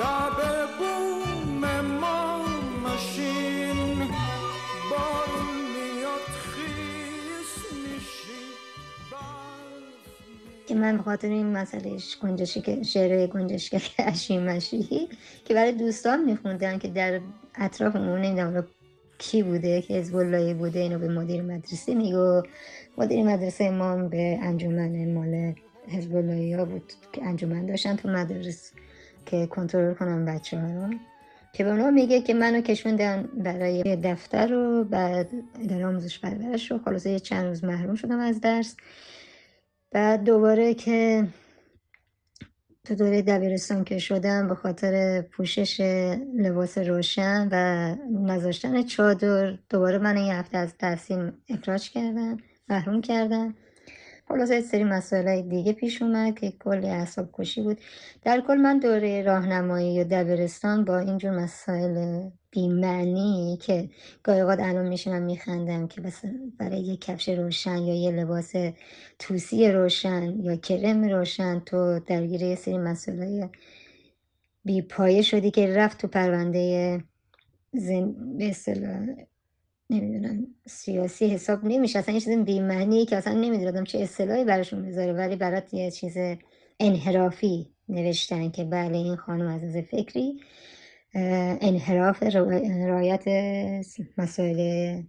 لب 0.00 0.36
بوم 0.36 0.53
ما 0.53 0.53
مشین 2.94 3.98
بارون 4.90 5.54
که 10.66 10.74
من 10.74 10.98
بخاطر 10.98 11.28
این 11.28 11.56
مسئله 11.56 11.96
گنجشی 12.22 12.60
که 12.60 12.82
شعر 12.82 13.26
گنجشی 13.26 13.78
که 15.44 15.54
برای 15.54 15.72
دوستان 15.72 16.24
میخوندن 16.24 16.78
که 16.78 16.88
در 16.88 17.20
اطراف 17.54 17.96
اون 17.96 18.20
نمی‌دونم 18.20 18.66
کی 19.18 19.42
بوده 19.42 19.82
که 19.82 19.98
از 19.98 20.12
بوده 20.54 20.78
اینو 20.78 20.98
به 20.98 21.08
مدیر 21.08 21.42
مدرسه 21.42 21.94
میگو. 21.94 22.42
مدیر 22.98 23.24
مدرسه 23.24 23.70
ما 23.70 23.96
به 23.96 24.38
انجمن 24.42 25.14
مال 25.14 25.54
حزب 25.88 26.14
ها 26.58 26.64
بود 26.64 26.92
که 27.12 27.24
انجمن 27.24 27.66
داشتن 27.66 27.96
تو 27.96 28.08
مدرس 28.08 28.72
که 29.26 29.46
کنترل 29.46 29.94
کنم 29.94 30.24
بچه 30.24 30.60
ها 30.60 30.66
رو. 30.66 30.94
که 31.54 31.64
به 31.64 31.70
اونا 31.70 31.90
میگه 31.90 32.20
که 32.20 32.34
منو 32.34 32.60
کشوندن 32.60 33.22
برای 33.22 33.96
دفتر 33.96 34.54
و 34.54 34.84
بعد 34.84 35.30
اداره 35.60 35.86
آموزش 35.86 36.18
پرورش 36.18 36.70
رو 36.70 36.78
خلاصه 36.78 37.10
یه 37.10 37.20
چند 37.20 37.46
روز 37.46 37.64
محروم 37.64 37.94
شدم 37.94 38.18
از 38.18 38.40
درس. 38.40 38.76
بعد 39.92 40.24
دوباره 40.24 40.74
که 40.74 41.28
تو 42.84 42.94
دوره 42.94 43.22
دبیرستان 43.22 43.84
که 43.84 43.98
شدم 43.98 44.48
به 44.48 44.54
خاطر 44.54 45.22
پوشش 45.22 45.80
لباس 46.34 46.78
روشن 46.78 47.48
و 47.52 47.96
نذاشتن 48.10 48.82
چادر 48.82 49.58
دوباره 49.70 49.98
من 49.98 50.16
یه 50.16 50.34
هفته 50.34 50.58
از 50.58 50.76
تحصیل 50.78 51.32
اخراج 51.48 51.90
کردن 51.90 52.36
محروم 52.68 53.00
کردن 53.00 53.54
خلاصه 54.28 54.60
سری 54.60 54.84
مسائل 54.84 55.42
دیگه 55.42 55.72
پیش 55.72 56.02
اومد 56.02 56.38
که 56.38 56.50
کلی 56.50 56.86
اعصاب 56.86 57.30
کشی 57.32 57.62
بود. 57.62 57.80
در 58.22 58.40
کل 58.40 58.56
من 58.56 58.78
دوره 58.78 59.22
راهنمایی 59.22 60.00
و 60.00 60.04
دبیرستان 60.04 60.84
با 60.84 60.98
اینجور 60.98 61.30
مسائل 61.30 62.30
بیمعنی 62.50 63.58
که 63.62 63.90
گاهی 64.22 64.40
اوقات 64.40 64.60
الان 64.60 64.88
میشینم 64.88 65.22
میخندم 65.22 65.88
که 65.88 66.00
بس 66.00 66.22
برای 66.58 66.80
یه 66.80 66.96
کفش 66.96 67.28
روشن 67.28 67.78
یا 67.78 67.94
یه 67.94 68.10
لباس 68.10 68.52
توسی 69.18 69.72
روشن 69.72 70.40
یا 70.40 70.56
کرم 70.56 71.04
روشن 71.04 71.60
تو 71.60 72.00
درگیر 72.00 72.42
یه 72.42 72.56
سری 72.56 72.78
مسئله 72.78 73.50
بی 74.64 74.82
پایه 74.82 75.22
شدی 75.22 75.50
که 75.50 75.74
رفت 75.76 75.98
تو 76.00 76.08
پرونده 76.08 77.00
زن... 77.72 78.14
به 78.38 78.52
نمی‌دونم 79.90 80.46
سیاسی 80.66 81.26
حساب 81.26 81.64
نمیشه. 81.64 81.98
اصلا 81.98 82.14
یه 82.14 82.20
چیز 82.20 82.38
بیمعنی 82.38 83.06
که 83.06 83.16
اصلا 83.16 83.32
نمی‌دونم 83.32 83.84
چه 83.84 83.98
اصطلاحی 83.98 84.44
براشون 84.44 84.82
بذاره 84.86 85.12
ولی 85.12 85.36
برات 85.36 85.74
یه 85.74 85.90
چیز 85.90 86.16
انحرافی 86.80 87.70
نوشتن 87.88 88.50
که 88.50 88.64
بله 88.64 88.96
این 88.96 89.16
خانم 89.16 89.46
از 89.46 89.76
فکری 89.76 90.40
انحراف 91.14 92.22
رایت 92.86 93.24
مسائل 94.18 95.02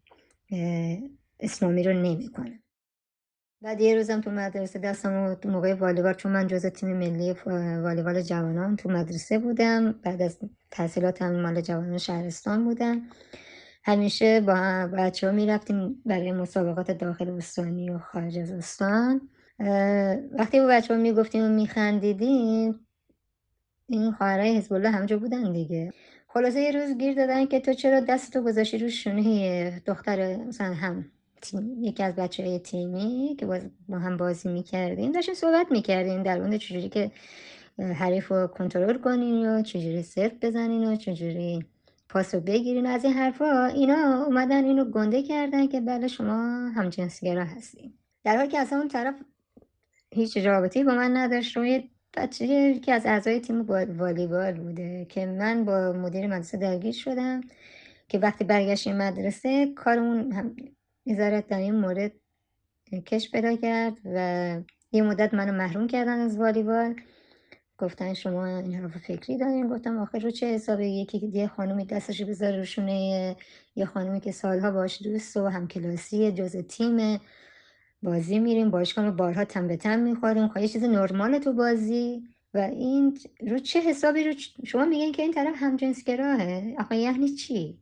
اسلامی 1.40 1.84
رو 1.84 1.94
نمی‌کنه. 1.94 2.60
بعد 3.62 3.82
یه 3.82 3.96
روزم 3.96 4.22
تو 4.22 4.32
مدرسه 4.32 4.80
دستم 4.80 5.34
تو 5.34 5.50
موقع 5.50 5.74
والیبال 5.74 6.14
چون 6.14 6.32
من 6.32 6.48
جز 6.48 6.66
تیم 6.66 6.98
ملی 6.98 7.36
والیبال 7.82 8.22
جوانان 8.22 8.76
تو 8.76 8.90
مدرسه 8.90 9.40
بودم. 9.40 9.92
بعد 9.92 10.22
از 10.22 10.40
تحصیلات 10.72 11.22
هم 11.22 11.42
مال 11.42 11.62
جوانان 11.62 11.98
شهرستان 11.98 12.66
بودم. 12.66 13.02
همیشه 13.88 14.42
با 14.42 14.90
بچه 14.98 15.28
ها 15.28 15.34
می‌رفتیم 15.34 16.02
برای 16.06 16.32
مسابقات 16.32 16.92
داخل 16.92 17.30
استانی 17.30 17.90
و 17.90 17.98
خارج 17.98 18.38
از 18.38 18.52
استان. 18.52 19.30
وقتی 20.32 20.60
با 20.60 20.68
بچه 20.68 20.94
ها 20.94 21.00
می‌گفتیم 21.00 21.44
و 21.44 21.50
میخندیدیم 21.50 22.88
این 23.90 24.12
خواهرای 24.12 24.58
حزب 24.58 24.74
الله 24.74 24.90
همجا 24.90 25.20
بودن 25.20 25.52
دیگه. 25.52 25.92
خلاصه 26.28 26.62
یه 26.62 26.72
روز 26.72 26.98
گیر 26.98 27.14
دادن 27.14 27.46
که 27.46 27.60
تو 27.60 27.74
چرا 27.74 28.00
دستتو 28.00 28.42
گذاشتی 28.42 28.78
رو 28.78 28.90
شونه 28.90 29.82
دختر 29.86 30.36
مثلا 30.38 30.74
هم 30.74 31.06
تیم 31.42 31.84
یکی 31.84 32.04
از 32.04 32.16
بچه 32.16 32.44
های 32.44 32.60
تیمی 32.60 33.36
که 33.40 33.46
با 33.90 34.00
هم 34.00 34.18
بازی 34.18 34.50
می‌کردیم. 34.50 35.12
داشتیم 35.12 35.34
صحبت 35.36 35.68
می‌کردیم 35.72 36.24
در 36.24 36.40
مورد 36.40 36.58
چجوری 36.58 36.90
که 36.90 37.12
حریف 37.80 38.28
رو 38.28 38.48
کنترل 38.48 38.98
کنین 38.98 39.50
و 39.50 39.62
چجوری 39.62 40.04
صرف 40.04 40.34
بزنین 40.42 40.94
و 40.94 40.96
چجوری 40.96 41.66
پاس 42.16 42.36
رو 42.36 42.42
بگیرین 42.42 42.86
از 42.86 43.06
این 43.06 43.14
حرفا 43.14 43.66
اینا 43.66 44.24
اومدن 44.24 44.64
اینو 44.64 44.86
گنده 44.86 45.24
کردن 45.24 45.68
که 45.68 45.82
بله 45.82 46.08
شما 46.08 46.70
هم 46.76 46.90
جنسگرا 46.90 47.44
هستین. 47.44 47.94
در 48.24 48.38
حالی 48.38 48.48
که 48.48 48.60
از 48.60 48.74
اون 48.74 48.88
طرف 48.88 49.16
هیچ 50.12 50.38
رابطی 50.38 50.84
با 50.84 50.96
من 50.96 51.18
نداشت. 51.18 51.58
روی 51.58 51.90
بچه 52.18 52.80
که 52.80 52.94
از 52.94 53.06
اعضای 53.06 53.40
تیم 53.40 53.62
والیبال 53.98 54.54
بوده 54.54 55.06
که 55.10 55.26
من 55.26 55.66
با 55.66 55.94
مدیر 55.94 56.28
مدرسه 56.28 56.58
درگیر 56.58 56.92
شدم 56.92 57.42
که 58.08 58.20
وقتی 58.20 58.44
برگشتیم 58.44 58.98
مدرسه 58.98 59.74
کارمون 59.74 60.32
هم 60.32 60.56
نظارت 61.06 61.48
در 61.48 61.60
این 61.60 61.76
مورد 61.76 62.12
کش 63.06 63.32
پیدا 63.32 63.56
کرد 63.56 63.98
و 64.06 64.60
یه 64.92 65.02
مدت 65.02 65.34
منو 65.34 65.52
محروم 65.52 65.88
کردن 65.88 66.20
از 66.20 66.38
والیبال. 66.38 66.96
گفتن 67.78 68.14
شما 68.14 68.46
این 68.46 68.74
حرف 68.76 68.98
فکری 68.98 69.38
دارین؟ 69.38 69.68
گفتم 69.68 69.98
آخر 69.98 70.20
رو 70.20 70.32
چه 70.32 70.46
حسابه 70.48 70.88
یکی 70.88 71.30
یه 71.34 71.48
خانومی 71.48 71.86
دستش 71.86 72.22
بذاره 72.22 72.58
روشونه 72.58 73.36
یه 73.76 73.86
خانومی 73.86 74.20
که 74.20 74.32
سالها 74.32 74.72
باش 74.72 75.04
دوست 75.04 75.38
و 75.38 75.48
همکلاسی 75.48 76.32
جز 76.32 76.56
تیم 76.58 77.20
بازی 78.04 78.40
میریم 78.40 78.72
باشگاه 78.72 79.12
بارها 79.12 79.46
تن 79.46 79.68
به 79.68 79.78
تن 79.78 80.00
می‌خوریم. 80.00 80.48
خواهی 80.48 80.68
چیز 80.68 80.84
نرمال 80.84 81.40
تو 81.40 81.54
بازی 81.54 82.24
و 82.54 82.58
این 82.58 83.18
رو 83.48 83.60
چه 83.60 83.80
حسابی؟ 83.80 84.24
رو 84.24 84.34
شما 84.66 84.86
میگین 84.86 85.12
که 85.12 85.22
این 85.22 85.34
طرف 85.34 85.56
همجنسگراهه. 85.56 86.76
آخه 86.80 86.98
یعنی 86.98 87.30
چی؟ 87.30 87.80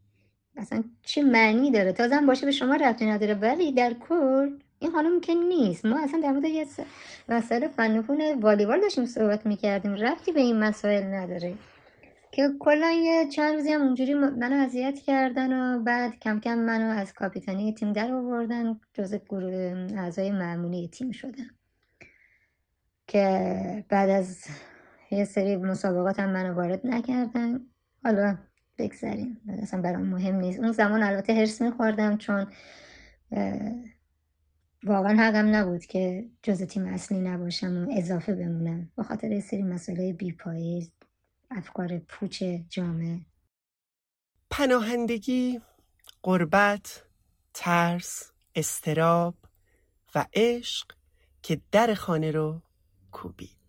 اصلا 0.56 0.84
چه 1.02 1.24
معنی 1.24 1.72
داره؟ 1.72 1.92
تازم 1.92 2.26
باشه 2.26 2.46
به 2.46 2.52
شما 2.52 2.76
رفتی 2.76 3.06
نداره. 3.06 3.34
ولی 3.34 3.72
در 3.72 3.94
کل 3.94 4.50
این 4.84 4.92
خانم 4.92 5.22
که 5.22 5.34
نیست. 5.34 5.86
ما 5.86 6.04
اصلا 6.04 6.20
در 6.20 6.32
مورد 6.32 6.46
یه 6.46 6.66
مسئله 7.30 7.68
فنفون 7.68 8.40
والیبال 8.42 8.82
داشتیم 8.82 9.06
صحبت 9.06 9.46
می‌کردیم. 9.46 9.94
رفتی 9.94 10.32
به 10.32 10.40
این 10.40 10.60
مسائل 10.60 11.04
نداره. 11.14 11.54
که 12.32 12.50
کلا 12.60 12.92
یه 12.92 13.28
چند 13.28 13.56
روزی 13.56 13.72
هم 13.72 13.82
اونجوری 13.82 14.14
منو 14.14 14.66
اذیت 14.66 15.00
کردن 15.00 15.54
و 15.54 15.84
بعد 15.84 16.20
کم 16.20 16.40
کم 16.40 16.60
منو 16.60 17.00
از 17.00 17.14
کاپیتانی 17.14 17.74
تیم 17.74 17.94
در 17.94 18.12
آوردن 18.12 18.80
جز 18.94 19.16
گروه 19.30 19.88
اعضای 19.98 20.32
معمولی 20.32 20.88
تیم 20.88 21.12
شدم 21.12 21.50
که 23.08 23.86
بعد 23.90 24.10
از 24.10 24.46
یه 25.12 25.26
سری 25.26 25.56
مسابقات 25.56 26.20
هم 26.20 26.30
منو 26.30 26.54
وارد 26.54 26.88
نکردن. 26.88 27.60
حالا 28.04 28.38
بگذاریم 28.78 29.42
اصلا 29.62 29.82
برام 29.82 30.06
مهم 30.06 30.36
نیست. 30.36 30.60
اون 30.60 30.72
زمان 30.72 31.04
البته 31.04 31.34
هرس 31.34 31.62
میخوردم 31.62 32.18
چون 32.18 32.48
واقعا 34.86 35.18
حقم 35.18 35.56
نبود 35.56 35.86
که 35.86 36.26
جز 36.44 36.64
تیم 36.64 36.86
اصلی 36.86 37.20
نباشم 37.20 37.78
و 37.78 37.92
اضافه 37.98 38.36
بمونم. 38.36 38.92
به 38.96 39.04
خاطر 39.04 39.32
یه 39.32 39.42
سری 39.42 39.64
مسئله 39.64 40.14
بیپایی 40.14 40.92
افکار 41.52 42.00
پوچ 42.00 42.44
جامعه 42.70 43.20
پناهندگی 44.50 45.62
قربت 46.24 47.04
ترس 47.54 48.32
استراب 48.56 49.36
و 50.16 50.26
عشق 50.34 50.88
که 51.44 51.62
در 51.72 51.94
خانه 51.94 52.32
رو 52.32 52.62
کوبید. 53.12 53.63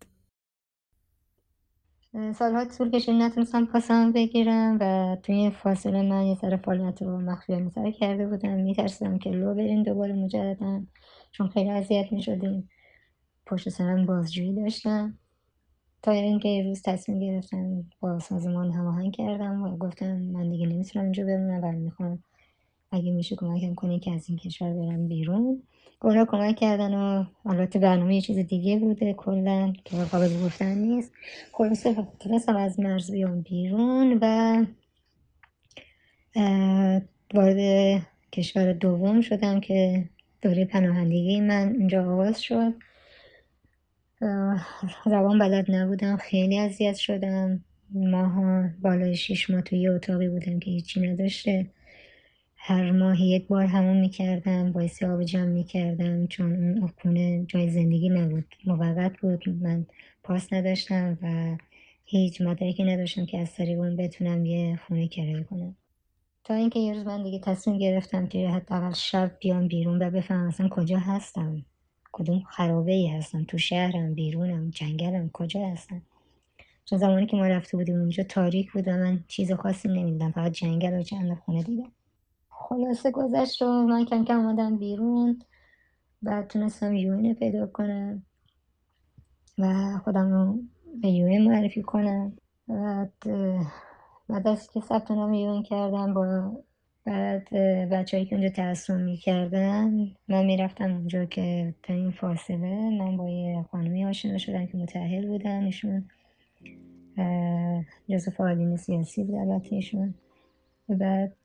سالها 2.15 2.65
طول 2.65 2.91
کشید 2.91 3.15
نتونستم 3.15 3.65
پاسم 3.65 4.11
بگیرم 4.11 4.77
و 4.81 5.15
توی 5.23 5.49
فاصله 5.49 6.01
من 6.01 6.25
یه 6.25 6.35
سر 6.35 6.57
فعالیت 6.57 7.01
رو 7.01 7.21
مخفیانه 7.21 7.69
سر 7.69 7.91
کرده 7.91 8.27
بودم. 8.27 8.53
میترسیدم 8.53 9.17
که 9.17 9.29
لو 9.29 9.53
بریم 9.55 9.83
دوباره 9.83 10.13
مجددا 10.13 10.83
چون 11.31 11.47
خیلی 11.47 11.69
اذیت 11.69 12.11
می‌شدیم. 12.11 12.69
پشت 13.45 13.69
سرم 13.69 14.05
بازجویی 14.05 14.53
داشتم. 14.53 15.17
تا 16.01 16.11
اینکه 16.11 16.49
یه 16.49 16.63
روز 16.63 16.81
تصمیم 16.81 17.19
گرفتم 17.19 17.83
با 17.99 18.19
سازمان 18.19 18.71
هماهنگ 18.71 19.13
کردم 19.13 19.63
و 19.63 19.77
گفتم 19.77 20.17
من 20.17 20.49
دیگه 20.49 20.67
نمی‌تونم 20.67 21.05
اینجا 21.05 21.25
بمونم 21.25 21.63
و 21.63 21.71
می‌خوام 21.71 22.23
اگه 22.95 23.11
میشه 23.11 23.35
کمکم 23.35 23.75
کنی 23.75 23.99
که 23.99 24.11
از 24.11 24.29
این 24.29 24.37
کشور 24.37 24.73
برم 24.73 25.07
بیرون. 25.07 25.63
اونا 26.01 26.25
کمک 26.25 26.55
کردن 26.55 26.93
و 26.93 27.25
البته 27.45 27.79
برنامه 27.79 28.15
یه 28.15 28.21
چیز 28.21 28.37
دیگه 28.37 28.79
بوده 28.79 29.13
کلا 29.13 29.73
که 29.85 29.97
قابل 29.97 30.43
گفتن 30.45 30.77
نیست. 30.77 31.11
خلاصه 31.51 31.95
تونستم 32.19 32.55
از 32.55 32.79
مرز 32.79 33.11
بیام 33.11 33.41
بیرون 33.41 34.19
و 34.21 34.65
وارد 37.33 38.01
کشور 38.31 38.73
دوم 38.73 39.21
شدم 39.21 39.59
که 39.59 40.09
دوره 40.41 40.65
پناهندگی 40.65 41.41
من 41.41 41.75
اینجا 41.79 42.13
آغاز 42.13 42.41
شد. 42.41 42.73
زبان 45.05 45.39
بلد 45.39 45.71
نبودم 45.71 46.17
خیلی 46.17 46.59
اذیت 46.59 46.95
شدم. 46.95 47.63
ماها 47.93 48.69
بالای 48.81 49.15
شیش 49.15 49.49
ماه 49.49 49.61
توی 49.61 49.79
یه 49.79 49.91
اتاقی 49.91 50.29
بودم 50.29 50.59
که 50.59 50.71
هیچی 50.71 51.01
نداشته. 51.01 51.67
هر 52.67 52.91
ماه 52.91 53.21
یک 53.21 53.47
بار 53.47 53.65
همون 53.65 53.97
می‌کردم 53.97 54.71
باعثی 54.71 55.05
آب 55.05 55.23
جمع 55.23 55.45
می‌کردم 55.45 56.27
چون 56.27 56.77
اون 56.77 56.89
خونه 57.01 57.45
جای 57.47 57.69
زندگی 57.69 58.09
نبود 58.09 58.55
موقت 58.65 59.17
بود 59.17 59.49
من 59.49 59.85
پاس 60.23 60.53
نداشتم 60.53 61.17
و 61.21 61.57
هیچ 62.05 62.41
مدرکی 62.41 62.83
نداشتم 62.83 63.25
که 63.25 63.37
از 63.37 63.53
طریق 63.53 63.79
اون 63.79 63.95
بتونم 63.95 64.45
یه 64.45 64.79
خونه 64.87 65.07
کرایه 65.07 65.43
کنم. 65.43 65.75
تا 66.43 66.53
اینکه 66.53 66.79
یه 66.79 66.93
روز 66.93 67.05
من 67.05 67.23
دیگه 67.23 67.39
تصمیم 67.39 67.77
گرفتم 67.77 68.27
که 68.27 68.49
حداقل 68.49 68.93
شب 68.93 69.31
بیام 69.39 69.67
بیرون 69.67 70.01
و 70.01 70.09
بفهمم 70.09 70.47
اصلا 70.47 70.69
کجا 70.69 70.97
هستم. 70.99 71.65
کدوم 72.11 72.39
خرابه 72.39 72.93
ای 72.93 73.07
هستم؟ 73.07 73.43
تو 73.43 73.57
شهرم 73.57 74.13
بیرونم 74.13 74.69
جنگلم 74.69 75.29
کجا 75.33 75.67
هستم؟ 75.67 76.01
چون 76.85 76.99
زمانی 76.99 77.25
که 77.25 77.37
ما 77.37 77.47
رفته 77.47 77.77
بودیم 77.77 77.95
اونجا 77.95 78.23
تاریک 78.23 78.71
بود 78.71 78.87
و 78.87 78.91
من 78.91 79.23
چیز 79.27 79.51
خاصی 79.51 79.87
نمی‌دیدم 79.87 80.31
فقط 80.31 80.51
جنگل 80.51 80.99
و 80.99 81.03
چند 81.03 81.33
خونه 81.33 81.63
دیدم. 81.63 81.91
خلاصه 82.57 83.11
گذشت 83.11 83.61
و 83.61 83.65
من 83.65 84.05
کم 84.05 84.25
کم 84.25 84.39
اومدم 84.39 84.77
بیرون 84.77 85.39
بعد 86.21 86.47
تونستم 86.47 86.93
یوین 86.93 87.33
پیدا 87.33 87.67
کنم 87.67 88.23
و 89.57 89.97
خودم 90.03 90.31
رو 90.31 90.59
به 91.01 91.07
یوین 91.07 91.51
معرفی 91.51 91.81
کنم. 91.81 92.37
بعد 92.67 93.13
بعد 94.29 94.47
از 94.47 94.69
که 94.69 94.79
ثبت 94.79 95.11
نام 95.11 95.33
یوین 95.33 95.63
کردم 95.63 96.13
با 96.13 96.51
بعد 97.05 97.53
بچههایی 97.89 98.29
که 98.29 98.35
اونجا 98.35 98.49
تحصیل 98.49 98.95
می‌کردن 98.95 100.11
من 100.27 100.45
می‌رفتم 100.45 100.91
اونجا 100.91 101.25
که 101.25 101.75
تا 101.83 101.93
این 101.93 102.11
فاصله 102.11 102.89
من 102.89 103.17
با 103.17 103.29
یه 103.29 103.65
خانمی 103.71 104.05
آشنا 104.05 104.37
شدم 104.37 104.65
که 104.65 104.77
متحل 104.77 105.27
بودن 105.27 105.63
ایشون. 105.63 106.09
جزو 108.09 108.31
فعالین 108.31 108.77
سیاسی 108.77 109.23
بود 109.23 109.35
البته 109.35 109.75
ایشون. 109.75 110.13
بعد 110.89 111.35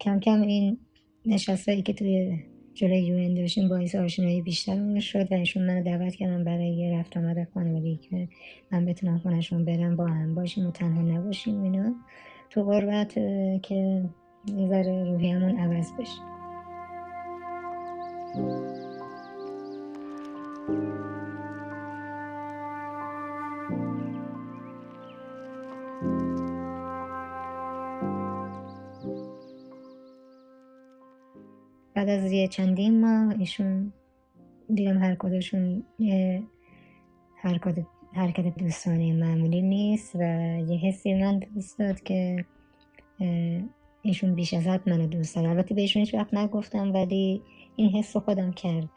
کم 0.00 0.20
کم 0.20 0.40
این 0.42 0.78
نشستایی 1.26 1.82
که 1.82 1.92
توی 1.92 2.38
جلوی 2.74 2.98
یون 2.98 3.34
داشتیم 3.34 3.68
باعث 3.68 3.94
آشنایی 3.94 4.42
بیشتر 4.42 5.00
شد 5.00 5.32
و 5.32 5.34
ایشون 5.34 5.66
منو 5.66 5.82
دعوت 5.82 6.14
کردم 6.14 6.44
برای 6.44 6.68
یه 6.68 6.98
رفت 6.98 7.16
آمد 7.16 7.48
خانوادگی 7.54 7.96
که 7.96 8.28
من 8.72 8.84
بتونم 8.84 9.18
خونشون 9.18 9.64
برم 9.64 9.96
با 9.96 10.06
هم 10.06 10.34
باشیم 10.34 10.66
و 10.66 10.70
تنها 10.70 11.02
نباشیم 11.02 11.62
اینا. 11.62 11.94
تو 12.50 12.64
غربت 12.64 13.14
که 13.62 14.04
یه 14.56 14.68
ذره 14.68 15.04
روحیمون 15.04 15.58
عوض 15.58 15.92
بشه. 15.92 16.20
بعد 32.06 32.24
از 32.24 32.32
یه 32.32 32.48
چندین 32.48 33.00
ماه 33.00 33.38
ایشون 33.38 33.92
دیدم 34.74 34.98
هر 34.98 35.14
کدشون 35.14 35.84
یه 35.98 36.42
حرکت 37.36 37.74
حرکت 38.12 38.58
دوستانه 38.58 39.12
معمولی 39.12 39.62
نیست 39.62 40.16
و 40.16 40.22
یه 40.68 40.78
حسی 40.78 41.14
من 41.14 41.38
دوست 41.38 41.78
داد 41.78 42.02
که 42.02 42.44
ایشون 44.02 44.34
بیش 44.34 44.54
از 44.54 44.66
حد 44.66 44.88
منو 44.88 45.06
دوست 45.06 45.36
داره 45.36 45.50
البته 45.50 45.74
بهشون 45.74 46.00
هیچ 46.00 46.14
وقت 46.14 46.34
نگفتم 46.34 46.94
ولی 46.94 47.42
این 47.76 47.90
حس 47.90 48.16
رو 48.16 48.22
خودم 48.22 48.52
کرد. 48.52 48.88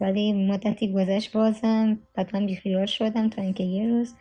ولی 0.00 0.46
مدتی 0.46 0.92
گذشت 0.92 1.32
بازم 1.32 1.98
بعد 2.14 2.36
من 2.36 2.46
بیخیال 2.46 2.86
شدم 2.86 3.28
تا 3.28 3.42
اینکه 3.42 3.64
یه 3.64 3.88
روز 3.88 4.14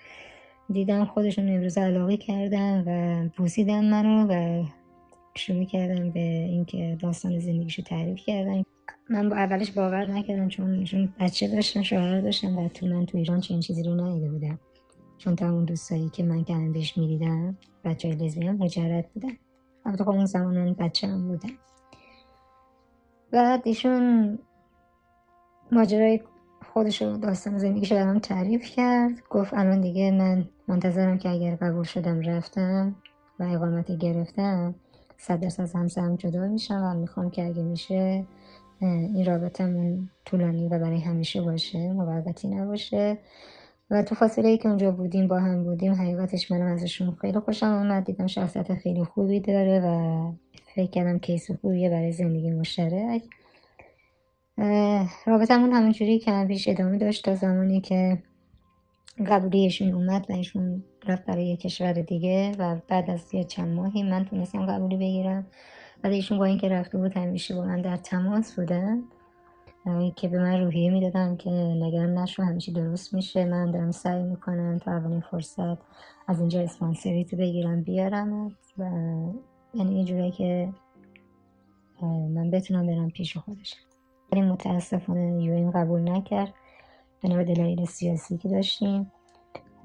دیدم 0.69 1.05
خودشون 1.05 1.49
امروز 1.49 1.77
علاقه 1.77 2.17
کردم 2.17 2.83
و 2.87 3.29
بوسیدن 3.37 3.89
منو 3.89 4.27
و 4.29 4.63
شروع 5.35 5.65
کردم 5.65 6.11
به 6.11 6.19
اینکه 6.19 6.97
داستان 7.01 7.39
زندگیشو 7.39 7.81
تعریف 7.81 8.19
کردن. 8.25 8.63
من 9.09 9.29
با 9.29 9.35
اولش 9.35 9.71
باور 9.71 10.11
نکردم 10.11 10.47
چون 10.47 10.73
ایشون 10.73 11.13
بچه 11.19 11.47
داشتن 11.47 11.83
شوهر 11.83 12.21
داشتن 12.21 12.55
و 12.55 12.67
تو 12.67 12.87
من 12.87 13.05
تو 13.05 13.17
ایران 13.17 13.39
چنین 13.39 13.61
چیزی 13.61 13.83
رو 13.83 13.93
ندیده 13.95 14.29
بودم. 14.29 14.59
چون 15.17 15.35
تمام 15.35 15.65
دوستایی 15.65 16.09
که 16.09 16.23
من 16.23 16.43
کندش 16.43 16.97
می‌دیدم 16.97 17.57
بچه 17.83 18.07
های 18.07 18.17
لزبیان 18.17 18.57
مجرد 18.57 19.09
بودن. 19.13 19.37
البته 19.85 20.03
خب 20.03 20.09
اون 20.09 20.25
زمان 20.25 20.73
بچه 20.73 21.07
هم 21.07 21.27
بودن. 21.27 21.49
بعد 23.31 23.61
ایشون 23.65 24.39
ماجرای 25.71 26.19
خودش 26.73 27.01
رو 27.01 27.17
داستان 27.17 27.57
زندگیش 27.57 27.91
رو 27.91 28.19
تعریف 28.19 28.65
کرد. 28.65 29.23
گفت 29.29 29.53
الان 29.53 29.81
دیگه 29.81 30.11
من 30.11 30.45
منتظرم 30.67 31.17
که 31.17 31.29
اگر 31.29 31.55
قبول 31.55 31.83
شدم 31.83 32.21
رفتم 32.21 32.95
و 33.39 33.43
اقامتی 33.43 33.97
گرفتم 33.97 34.75
صد 35.17 35.39
درصد 35.39 35.75
همسرم 35.75 36.15
جدا 36.15 36.47
میشم 36.47 36.83
و 36.83 36.99
می‌خوام 36.99 37.29
که 37.29 37.45
اگه 37.45 37.63
میشه 37.63 38.25
این 38.81 39.25
رابطمون 39.25 40.09
طولانی 40.25 40.67
و 40.67 40.79
برای 40.79 40.99
همیشه 40.99 41.41
باشه 41.41 41.93
موقتی 41.93 42.47
نباشه. 42.47 43.17
و 43.89 44.03
تو 44.03 44.15
فاصله 44.15 44.49
ای 44.49 44.57
که 44.57 44.69
اونجا 44.69 44.91
بودیم 44.91 45.27
با 45.27 45.39
هم 45.39 45.63
بودیم 45.63 45.93
حقیقتش 45.93 46.51
منم 46.51 46.73
ازشون 46.73 47.15
خیلی 47.21 47.39
خوشم 47.39 47.65
آمد 47.65 48.05
دیدم 48.05 48.27
شخصیت 48.27 48.73
خیلی 48.73 49.03
خوبی 49.03 49.39
داره 49.39 49.79
و 49.79 50.31
فکر 50.75 50.89
کردم 50.89 51.19
کیس 51.19 51.51
خوبیه 51.51 51.89
برای 51.89 52.11
زندگی 52.11 52.51
مشترک. 52.51 53.23
رابطمون 55.25 55.71
همونجوری 55.71 56.19
که 56.19 56.45
پیش 56.47 56.67
ادامه 56.67 56.97
داشت 56.97 57.25
تا 57.25 57.35
زمانی 57.35 57.81
که 57.81 58.17
قبولیشون 59.27 59.93
اومد 59.93 60.25
و 60.29 60.33
ایشون 60.33 60.83
رفت 61.07 61.25
برای 61.25 61.47
یه 61.47 61.57
کشور 61.57 61.93
دیگه 61.93 62.51
و 62.59 62.77
بعد 62.87 63.09
از 63.09 63.33
یه 63.33 63.43
چند 63.43 63.75
ماهی 63.75 64.03
من 64.03 64.25
تونستم 64.25 64.65
قبولی 64.65 64.95
بگیرم. 64.95 65.47
ولی 66.03 66.15
ایشون 66.15 66.37
با 66.37 66.45
اینکه 66.45 66.69
رفته 66.69 66.97
بود 66.97 67.17
همیشه 67.17 67.55
با 67.55 67.61
من 67.61 67.81
در 67.81 67.97
تماس 67.97 68.59
بودن 68.59 69.03
که 70.15 70.27
به 70.27 70.39
من 70.39 70.61
روحیه 70.61 70.91
می‌دادن 70.91 71.35
که 71.35 71.49
نگران 71.49 72.17
نشو 72.17 72.43
همیشه 72.43 72.71
درست 72.71 73.13
میشه 73.13 73.45
من 73.45 73.71
دارم 73.71 73.91
سعی 73.91 74.23
می‌کنم 74.23 74.77
تا 74.77 74.91
اولین 74.91 75.21
فرصت 75.21 75.77
از 76.27 76.39
اینجا 76.39 76.61
اسپانسریت 76.61 77.35
بگیرم 77.35 77.83
بیارم. 77.83 78.47
و 78.77 78.83
یعنی 79.73 80.03
یه 80.03 80.31
که 80.31 80.69
من 82.01 82.51
بتونم 82.51 82.87
برم 82.87 83.09
پیش 83.09 83.37
خودش 83.37 83.75
ولی 84.31 84.41
متاسفانه 84.41 85.43
یو 85.43 85.71
قبول 85.71 86.09
نکرد. 86.09 86.53
بنا 87.23 87.35
به 87.35 87.43
دلایل 87.43 87.85
سیاسی 87.85 88.37
که 88.37 88.49
داشتیم 88.49 89.11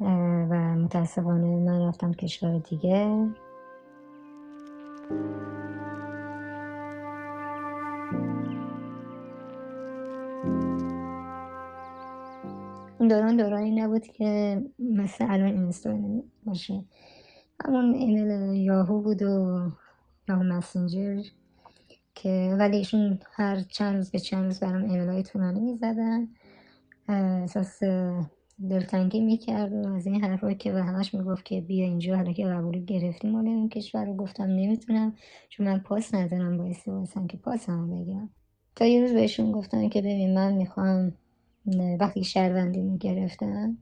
و 0.00 0.74
متاسفانه 0.74 1.46
من 1.46 1.88
رفتم 1.88 2.12
کشور 2.12 2.58
دیگه. 2.58 3.28
اون 12.98 13.08
دوران 13.08 13.36
دورانی 13.36 13.70
نبود 13.70 14.06
که 14.06 14.62
مثل 14.78 15.26
الان 15.28 15.48
اینستاگرام 15.48 16.22
باشه. 16.44 16.84
همون 17.64 17.94
ایمیل 17.94 18.56
یاهو 18.56 19.02
بود 19.02 19.22
و 19.22 19.58
یاهو 20.28 20.42
مسنجر 20.42 21.22
که 22.14 22.56
ولی 22.58 22.76
ایشون 22.76 23.18
هر 23.32 23.60
چند 23.60 23.96
روز 23.96 24.10
به 24.10 24.18
چند 24.18 24.44
روز 24.44 24.60
برام 24.60 24.82
ایمیل 24.82 25.08
های 25.08 25.22
طولانی 25.22 25.60
می‌زدن. 25.60 26.28
احساس 27.08 27.80
دلتنگی 28.70 29.20
می‌کرد 29.20 29.72
و 29.72 29.88
از 29.94 30.06
این 30.06 30.24
حرفایی 30.24 30.56
که 30.56 30.72
به 30.72 30.82
همش 30.82 31.14
می‌گفت 31.14 31.44
که 31.44 31.60
بیا 31.60 31.84
اینجا 31.84 32.16
حالا 32.16 32.32
که 32.32 32.46
قبولی 32.46 32.84
گرفتیم 32.84 33.30
مال 33.30 33.48
اون 33.48 33.68
کشور 33.68 34.04
رو 34.04 34.16
گفتم 34.16 34.44
نمی‌تونم 34.44 35.14
چون 35.48 35.66
من 35.66 35.78
پاس 35.78 36.14
ندارم 36.14 36.58
بایستی 36.58 36.90
واسم 36.90 37.26
که 37.26 37.36
پاس 37.36 37.68
هم 37.68 37.90
بگیرم. 37.90 38.30
تا 38.76 38.84
یه 38.86 39.00
روز 39.00 39.12
بهشون 39.12 39.52
گفتم 39.52 39.88
که 39.88 40.00
ببین 40.00 40.34
من 40.34 40.52
می‌خوام 40.52 41.12
وقتی 42.00 42.24
شهروندی 42.24 42.80
می‌گرفتم 42.80 43.78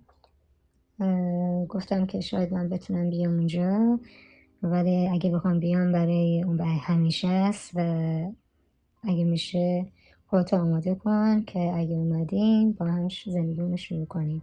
گفتم 1.69 2.07
که 2.07 2.21
شاید 2.21 2.53
من 2.55 2.69
بتونم 2.69 3.11
بیام 3.11 3.33
اونجا 3.35 4.01
ولی 4.63 5.09
اگه 5.09 5.31
بخوام 5.31 5.61
بیام 5.61 5.93
برای 5.93 6.43
اون 6.43 6.57
برای 6.57 6.79
همیشه 6.79 7.29
است 7.29 7.71
و 7.75 7.81
اگه 9.03 9.25
میشه 9.25 9.87
خودت 10.31 10.55
آماده 10.55 10.95
کن 10.95 11.43
که 11.43 11.73
اگه 11.75 11.95
اومدیم 11.95 12.73
با 12.73 12.87
هم 12.87 13.09
زندگیمون 13.27 13.77
شروع 13.77 14.07
کنیم. 14.07 14.43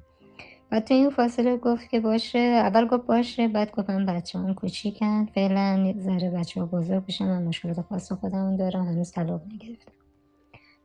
بعد 0.69 0.83
تو 0.83 0.93
این 0.93 1.09
فاصله 1.09 1.57
گفت 1.57 1.89
که 1.89 1.99
باشه. 1.99 2.39
اول 2.39 2.87
گفت 2.87 3.05
باشه 3.05 3.47
بعد 3.47 3.71
گفت 3.71 3.89
من 3.89 4.05
بچه 4.05 4.39
هم 4.39 4.53
کوچیکن. 4.53 5.25
فعلا 5.25 5.93
ذره 5.99 6.29
بچه 6.29 6.59
ها 6.61 6.65
بزرگ 6.65 7.05
بشن 7.05 7.25
من 7.25 7.43
مشکلات 7.43 7.81
خاص 7.81 8.11
خودمون 8.11 8.55
دارم 8.55 8.85
هنوز 8.85 9.11
طلاق 9.11 9.41
نگرفتم 9.53 9.91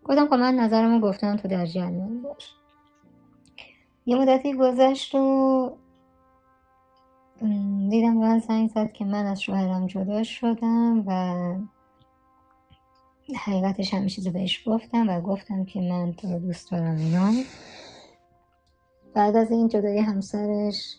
گفتم 0.05 0.27
خب 0.27 0.35
من 0.35 0.55
نظرمو 0.55 1.01
گفتم 1.01 1.37
تو 1.37 1.49
در 1.49 1.67
جریان 1.67 2.23
باش. 2.23 2.55
یه 4.07 4.17
مدتی 4.17 4.55
گذشت 4.55 5.15
و 5.15 5.71
دیدم 7.91 8.13
من 8.13 8.39
زنگ 8.39 8.71
زد 8.71 8.93
که 8.93 9.05
من 9.05 9.27
از 9.27 9.43
شوهرم 9.43 9.87
جدا 9.87 10.23
شدم 10.23 11.05
و 11.07 11.35
حقیقتش 13.37 13.95
همه 13.95 14.09
چیزو 14.09 14.31
بهش 14.31 14.63
گفتم 14.67 15.09
و 15.09 15.21
گفتم 15.21 15.65
که 15.65 15.81
من 15.81 16.13
تو 16.13 16.33
رو 16.33 16.39
دوست 16.39 16.71
دارم 16.71 16.97
اینا. 16.97 17.33
بعد 19.15 19.37
از 19.37 19.51
این 19.51 19.69
جدای 19.69 19.99
همسرش 19.99 20.97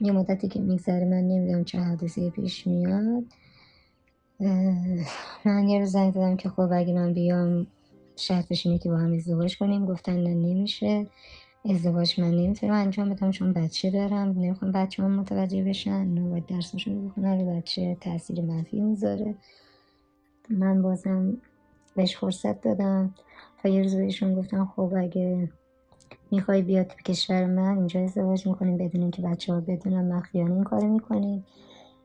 یه 0.00 0.12
مدتی 0.12 0.48
که 0.48 0.60
میگذره 0.60 1.04
من 1.04 1.28
نمی‌دونم 1.28 1.64
چه 1.64 1.80
حادثه 1.80 2.30
پیش 2.30 2.66
میاد. 2.66 3.24
من 5.44 5.68
یه 5.68 5.78
روز 5.78 5.90
زنگ 5.90 6.12
زدم 6.12 6.36
که 6.36 6.48
خب 6.48 6.68
اگه 6.72 6.92
من 6.92 7.12
بیام 7.12 7.66
شرطش 8.16 8.66
اینه 8.66 8.78
که 8.78 8.88
با 8.88 8.96
هم 8.96 9.12
ازدواج 9.12 9.58
کنیم. 9.58 9.86
گفتن 9.86 10.16
نه 10.16 10.34
نمیشه. 10.34 11.06
ازدواج 11.64 12.20
من 12.20 12.30
نمی‌تونم 12.30 12.72
انجام 12.72 13.10
بدم 13.10 13.30
چون 13.30 13.52
بچه 13.52 13.90
دارم. 13.90 14.28
نمی‌خوام 14.28 14.72
بچه 14.72 15.02
هم 15.02 15.20
متوجه 15.20 15.64
بشن. 15.64 16.04
نه 16.06 16.30
باید 16.30 16.46
درسشون 16.46 17.08
بخونن. 17.08 17.58
بچه 17.58 17.96
تاثیر 18.00 18.40
منفی 18.40 18.80
می‌ذاره. 18.80 19.34
من 20.50 20.82
بازم 20.82 21.36
بهش 21.96 22.16
فرصت 22.16 22.60
دادم 22.60 23.14
تا 23.62 23.68
یه 23.68 23.82
روز 23.82 23.94
بهشون 23.96 24.34
گفتم 24.34 24.72
خب 24.76 24.92
اگه 24.96 25.48
می‌خوای 26.30 26.62
بیاد 26.62 26.86
تو 26.86 26.96
کشور 26.96 27.46
من 27.46 27.76
اینجا 27.76 28.00
ازدواج 28.00 28.46
می‌کنیم 28.46 28.76
بدون 28.76 29.02
اینکه 29.02 29.22
بچه 29.22 29.52
ها 29.52 29.60
بدونم 29.60 30.04
مخفیانه 30.04 30.54
این 30.54 30.64
کار 30.64 30.84
می‌کنیم. 30.84 31.44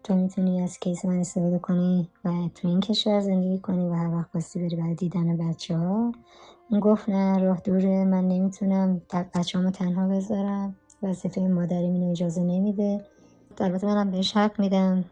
تو 0.04 0.16
می‌تونی 0.16 0.62
از 0.62 0.80
کیس 0.80 1.06
من 1.06 1.20
استفاده 1.20 1.60
کنی 1.60 2.10
و 2.26 2.32
تو 2.56 2.68
این 2.68 2.80
کشور 2.80 3.20
زندگی 3.20 3.60
کنی 3.60 3.90
و 3.90 3.94
هر 3.94 4.16
وقت 4.16 4.32
باستی 4.32 4.60
بری 4.60 4.76
برای 4.76 4.96
دیدن 4.96 5.38
بچه 5.38 5.78
ها 5.78 6.12
اون 6.70 6.80
گفت 6.80 7.10
نه 7.10 7.40
راه 7.40 7.62
دوره 7.64 8.06
من 8.06 8.28
نمی‌تونم 8.28 9.02
بچه 9.36 9.60
همو 9.60 9.72
تنها 9.72 10.08
بذارم. 10.08 10.76
وظیفه 11.04 11.42
مادری 11.42 11.86
اینو 11.86 12.12
اجازه 12.12 12.44
نمیده. 12.44 13.06
البته 13.60 13.88
منم 13.88 14.12
بهش 14.12 14.38
حق 14.38 14.60
میدم. 14.60 15.06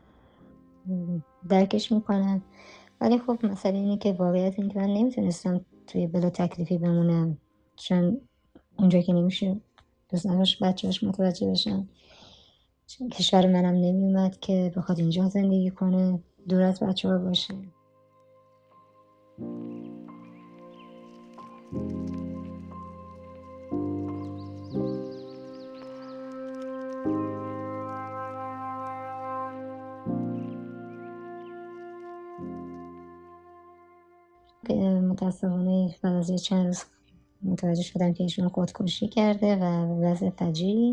درکش 1.50 1.92
می‌کنم. 1.92 2.42
ولی 3.02 3.20
خب 3.20 3.46
مثلا 3.46 3.72
اینه 3.72 3.98
که 3.98 4.14
واقعیت 4.14 4.60
اینه 4.60 4.74
که 4.74 4.80
من 4.80 4.94
نمی‌تونستم 4.94 5.66
توی 5.88 6.08
بلا 6.08 6.30
تکلیفی 6.30 6.78
بمونم 6.78 7.38
چون 7.76 8.22
اونجا 8.80 9.02
که 9.02 9.14
نمیشه 9.14 9.62
دوست 10.10 10.28
نداشت 10.28 10.64
بچهاش 10.64 11.04
متوجه 11.04 11.52
بشن. 11.52 11.88
کشور 13.12 13.48
منم 13.48 13.76
نمیومد 13.76 14.40
که 14.40 14.74
بخواد 14.76 15.00
اینجا 15.00 15.30
زندگی 15.30 15.70
کنه 15.70 16.20
دور 16.50 16.62
از 16.62 16.80
بچه 16.80 17.10
ها 17.10 17.18
باشه. 17.18 17.54
متاسفانه 35.22 35.96
بعد 36.02 36.14
از 36.14 36.44
چند 36.44 36.66
روز 36.66 36.84
متوجه 37.44 37.82
شدم 37.82 38.14
که 38.14 38.24
ایشون 38.24 38.48
خودکشی 38.48 39.08
کرده 39.08 39.56
و 39.56 39.64
وضع 40.04 40.30
فجی 40.30 40.92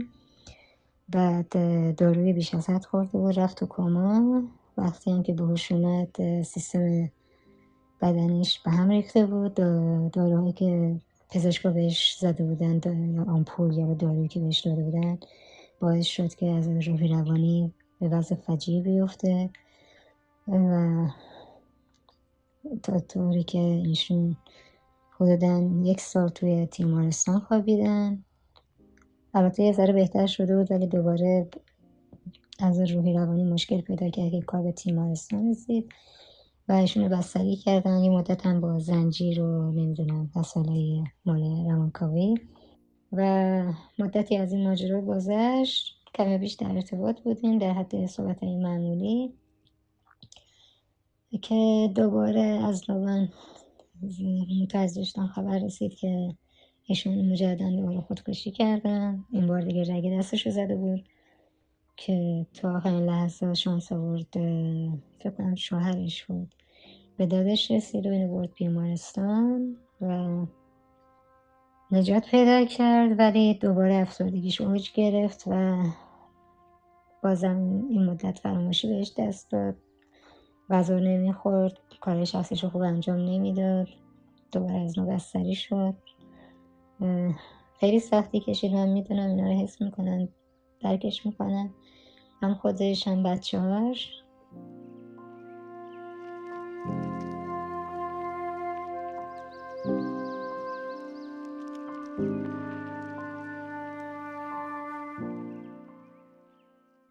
بعد 1.08 1.48
داروی 1.96 2.32
بیش 2.32 2.54
از 2.54 2.70
حد 2.70 2.84
خورده 2.84 3.18
و 3.18 3.30
رفت 3.30 3.58
تو 3.58 3.66
کما. 3.66 4.42
وقتی 4.76 5.10
هم 5.10 5.22
که 5.22 5.32
بهش 5.32 5.72
اومد 5.72 6.42
سیستم 6.42 7.10
بدنش 8.02 8.60
به 8.60 8.70
هم 8.70 8.88
ریخته 8.88 9.26
بود. 9.26 9.54
داروهایی 10.12 10.52
که 10.52 10.96
پزشکا 11.30 11.70
بهش 11.70 12.16
زده 12.20 12.44
بودن 12.44 12.80
آمپول 13.28 13.78
یا 13.78 13.94
دارویی 13.94 14.28
که 14.28 14.40
بهش 14.40 14.60
داده 14.60 14.82
بودن 14.82 15.18
باعث 15.80 16.06
شد 16.06 16.34
که 16.34 16.46
از 16.46 16.68
روحی 16.68 17.08
روانی 17.08 17.72
به 18.00 18.08
وضع 18.08 18.34
فجیع 18.34 18.82
بیفته. 18.82 19.50
و 20.48 21.06
تا 22.82 22.98
طوری 22.98 23.42
که 23.42 23.58
ایشون 23.58 24.36
حدودا 25.20 25.70
یک 25.84 26.00
سال 26.00 26.28
توی 26.28 26.66
تیمارستان 26.66 27.40
خوابیدن. 27.40 28.24
البته 29.34 29.62
یه 29.62 29.72
ذره 29.72 29.92
بهتر 29.92 30.26
شده 30.26 30.56
بود 30.56 30.70
ولی 30.70 30.86
دوباره 30.86 31.48
از 32.58 32.90
روحی 32.90 33.12
روانی 33.12 33.44
مشکل 33.44 33.80
پیدا 33.80 34.08
کرد 34.08 34.30
که 34.30 34.40
کار 34.40 34.62
به 34.62 34.72
تیمارستان 34.72 35.50
رسید 35.50 35.92
و 36.68 36.72
ایشون 36.72 37.08
بستری 37.08 37.56
کردن. 37.56 37.98
یه 37.98 38.10
مدت 38.10 38.46
هم 38.46 38.60
با 38.60 38.78
زنجیر 38.78 39.42
و 39.42 39.72
نمی‌دونم 39.72 40.30
مسئله 40.36 41.04
مال 41.26 41.70
روانکاوی. 41.70 42.34
و 43.12 43.62
مدتی 43.98 44.36
از 44.36 44.52
این 44.52 44.68
ماجرا 44.68 45.00
گذشت. 45.00 45.94
کمی 46.14 46.38
بیش 46.38 46.52
در 46.52 46.72
ارتباط 46.72 47.20
بودیم 47.20 47.58
در 47.58 47.72
حد 47.72 48.06
صحبت 48.06 48.42
های 48.42 48.56
معمولی. 48.56 49.34
که 51.36 51.90
دوباره 51.94 52.40
از 52.40 52.90
لابن 52.90 53.28
متوجه 54.62 55.26
خبر 55.34 55.58
رسید 55.58 55.94
که 55.94 56.34
ایشون 56.84 57.32
مجددا 57.32 57.70
دوباره 57.70 58.00
خودکشی 58.00 58.50
کردن. 58.50 59.24
این 59.30 59.46
بار 59.46 59.60
دیگه 59.60 59.94
رگ 59.94 60.18
دستش 60.18 60.48
زده 60.48 60.76
بود 60.76 61.04
که 61.96 62.46
تا 62.54 62.76
آخرین 62.76 63.06
لحظه 63.06 63.54
شانس 63.54 63.92
آورد 63.92 64.32
فکر 65.18 65.30
کنم 65.38 65.54
شوهرش 65.54 66.24
بود. 66.24 66.54
به 67.16 67.26
دادش 67.26 67.70
رسید 67.70 68.06
و 68.06 68.10
اینو 68.10 68.28
برد 68.28 68.54
بیمارستان 68.54 69.76
و 70.00 70.46
نجات 71.90 72.30
پیدا 72.30 72.64
کرد 72.64 73.18
ولی 73.18 73.54
دوباره 73.54 73.94
افسردگیش 73.94 74.60
اوج 74.60 74.92
گرفت 74.92 75.44
و 75.46 75.82
بازم 77.22 77.86
این 77.90 78.04
مدت 78.04 78.38
فراموشی 78.38 78.88
بهش 78.88 79.12
دست 79.18 79.50
داد. 79.50 79.76
غذا 80.70 80.98
نمی‌خورد 80.98 81.78
کار 82.00 82.24
شخصیش 82.24 82.64
رو 82.64 82.70
خوب 82.70 82.82
انجام 82.82 83.16
نمی‌داد 83.16 83.88
دوباره 84.52 84.80
از 84.80 84.98
نو 84.98 85.06
بستری 85.06 85.54
شد. 85.54 85.94
خیلی 87.80 88.00
سختی 88.00 88.40
کشید 88.40 88.72
من 88.72 88.88
می‌دونم 88.88 89.28
اینا 89.28 89.46
رو 89.46 89.52
حس 89.52 89.82
می‌کنن 89.82 90.28
درکش 90.80 91.26
می‌کنن. 91.26 91.70
هم 92.42 92.54
خودش 92.54 93.08
هم 93.08 93.22
بچه 93.22 93.60
هاش 93.60 94.12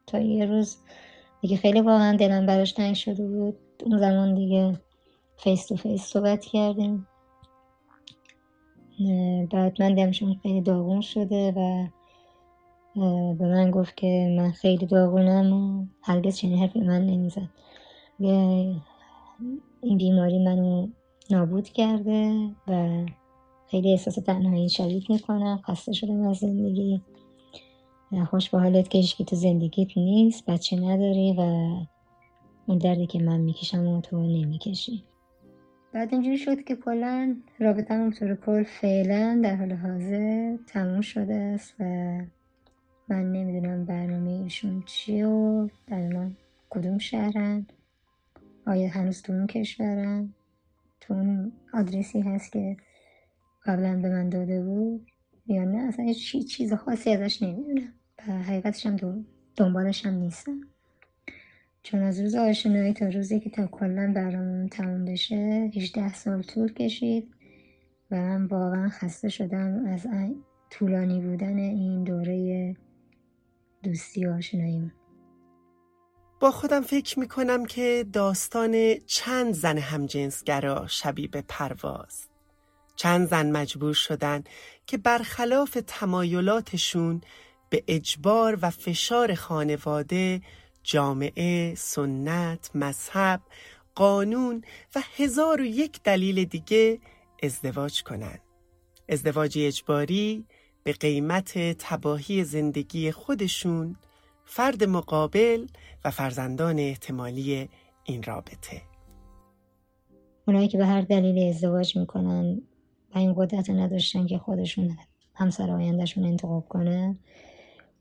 تا 0.07 0.19
یه 0.19 0.45
روز 0.45 0.77
دیگه 1.41 1.58
خیلی 1.58 1.82
واقعا 1.82 2.17
دلم 2.17 2.45
براش 2.45 2.71
تنگ 2.71 2.95
شده 2.95 3.28
بود 3.28 3.58
اون 3.86 3.97
زمان 3.97 4.36
دیگه 4.36 4.80
face 5.38 5.67
to 5.67 5.75
face 5.75 6.01
صحبت 6.02 6.45
کردیم. 6.45 7.08
بعد 9.52 9.82
من 9.82 9.95
دیدمشون 9.95 10.39
خیلی 10.43 10.62
داغون 10.62 11.02
شده 11.02 11.52
و 11.52 11.88
به 13.34 13.45
من 13.45 13.71
گفت 13.71 13.97
که 13.97 14.36
من 14.38 14.52
خیلی 14.52 14.86
داغونم 14.86 15.54
و 15.54 15.86
هرگز 16.02 16.38
چنین 16.38 16.58
حرفی 16.58 16.80
من 16.80 17.06
نمی‌زد. 17.06 17.50
این 19.82 19.97
بیماری 19.97 20.39
منو 20.39 20.88
نابود 21.32 21.69
کرده 21.69 22.50
و 22.67 23.06
خیلی 23.67 23.91
احساس 23.91 24.15
تنهایی 24.15 24.69
شدید 24.69 25.10
می‌کنم 25.10 25.62
خسته 25.67 25.93
شدم 25.93 26.28
از 26.28 26.38
زندگی. 26.38 27.02
خوش 28.29 28.49
به 28.49 28.59
حالت 28.59 28.89
که 28.89 29.23
تو 29.23 29.35
زندگیت 29.35 29.97
نیست 29.97 30.45
بچه 30.45 30.75
نداری 30.75 31.33
و 31.37 31.41
اون 32.65 32.77
دردی 32.77 33.07
که 33.07 33.19
من 33.19 33.39
می‌کشم 33.39 33.87
و 33.87 34.01
تو 34.01 34.21
نمی‌کشی. 34.21 35.03
بعد 35.93 36.13
اینجوری 36.13 36.37
شد 36.37 36.63
که 36.63 36.75
کلا 36.75 37.35
رابطه 37.59 37.93
هم 37.93 38.11
طور 38.11 38.35
کل 38.35 38.63
فعلا 38.63 39.41
در 39.43 39.55
حال 39.55 39.73
حاضر 39.73 40.57
تموم 40.67 41.01
شده 41.01 41.35
است 41.35 41.75
و 41.79 41.83
من 43.09 43.31
نمی‌دونم 43.31 43.85
برنامه 43.85 44.31
ایشون 44.31 44.83
چیه 44.85 45.27
و 45.27 45.67
در 45.87 46.29
کدوم 46.69 46.97
شهرن. 46.97 47.67
آیا 48.67 48.89
هنوز 48.89 49.21
تو 49.21 49.33
اون 49.33 49.47
کشورن؟ 49.47 50.33
تو 50.99 51.13
اون 51.13 51.51
آدرسی 51.73 52.21
هست 52.21 52.51
که 52.51 52.77
قبلا 53.65 53.99
به 54.01 54.09
من 54.09 54.29
داده 54.29 54.63
بود؟ 54.63 55.07
یا 55.47 55.63
نه 55.63 55.77
اصلا 55.77 56.13
چی 56.13 56.43
چیز 56.43 56.73
خاصی 56.73 57.10
ازش 57.10 57.43
نمی‌دونم. 57.43 57.93
و 58.27 58.31
حقیقتش 58.31 58.86
هم 58.86 59.25
دنبالش 59.55 60.05
هم 60.05 60.13
نیستم. 60.13 60.62
چون 61.83 62.03
از 62.03 62.19
روز 62.19 62.36
آشنایی 62.36 62.93
تا 62.93 63.07
روزی 63.07 63.39
که 63.39 63.49
تا 63.49 63.67
کلا 63.67 64.13
برامون 64.15 64.67
تموم 64.67 65.05
بشه 65.05 65.71
18 65.75 66.13
سال 66.13 66.41
طول 66.41 66.73
کشید 66.73 67.33
و 68.12 68.15
من 68.15 68.45
واقعا 68.45 68.89
خسته 68.89 69.29
شدم 69.29 69.86
از 69.86 70.07
طولانی 70.69 71.21
بودن 71.21 71.57
این 71.57 72.03
دوره 72.03 72.75
دوستی 73.83 74.25
و 74.25 74.39
با 76.39 76.51
خودم 76.51 76.81
فکر 76.81 77.19
می‌کنم 77.19 77.65
که 77.65 78.05
داستان 78.13 78.95
چند 79.05 79.53
زن 79.53 79.77
همجنسگرا 79.77 80.88
شبیه 80.88 81.27
به 81.27 81.43
پرواز. 81.47 82.26
چند 82.97 83.27
زن 83.27 83.51
مجبور 83.51 83.93
شدن 83.93 84.43
که 84.88 84.97
برخلاف 84.97 85.77
تمایلاتشون 85.88 87.21
به 87.69 87.83
اجبار 87.88 88.60
و 88.62 88.69
فشار 88.69 89.36
خانواده 89.36 90.41
جامعه، 90.83 91.75
سنت، 91.75 92.71
مذهب، 92.75 93.41
قانون 93.95 94.63
و 94.95 95.01
هزار 95.17 95.62
و 95.62 95.65
یک 95.65 96.03
دلیل 96.03 96.45
دیگه 96.45 96.99
ازدواج 97.43 98.03
کنند. 98.03 98.41
ازدواج 99.10 99.57
اجباری 99.62 100.45
به 100.83 100.93
قیمت 100.93 101.57
تباهی 101.57 102.43
زندگی 102.43 103.12
خودشون، 103.12 103.95
فرد 104.45 104.83
مقابل 104.83 105.67
و 106.05 106.12
فرزندان 106.12 106.79
احتمالی 106.79 107.69
این 108.03 108.23
رابطه. 108.23 108.81
اونایی 110.47 110.67
که 110.67 110.77
به 110.77 110.86
هر 110.86 111.01
دلیل 111.01 111.49
ازدواج 111.49 111.97
می‌کنن 111.97 112.62
و 113.15 113.17
این 113.17 113.33
قدرت 113.37 113.69
نداشتن 113.69 114.27
که 114.27 114.37
خودشون 114.37 114.97
همسر 115.33 115.71
آیندهشون 115.71 116.23
انتخاب 116.23 116.67
کنه 116.67 117.15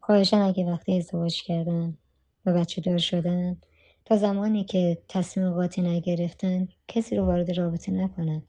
خواهشن 0.00 0.36
اگه 0.36 0.64
وقتی 0.64 0.98
ازدواج 0.98 1.42
کردن 1.42 1.96
و 2.46 2.52
بچه 2.52 2.80
دار 2.80 2.98
شدن 2.98 3.56
تا 4.04 4.16
زمانی 4.16 4.64
که 4.64 4.98
تصمیم 5.08 5.50
قاطی 5.50 5.82
نگرفتن 5.82 6.68
کسی 6.88 7.16
رو 7.16 7.24
وارد 7.24 7.58
رابطه 7.58 7.92
نکنن. 7.92 8.42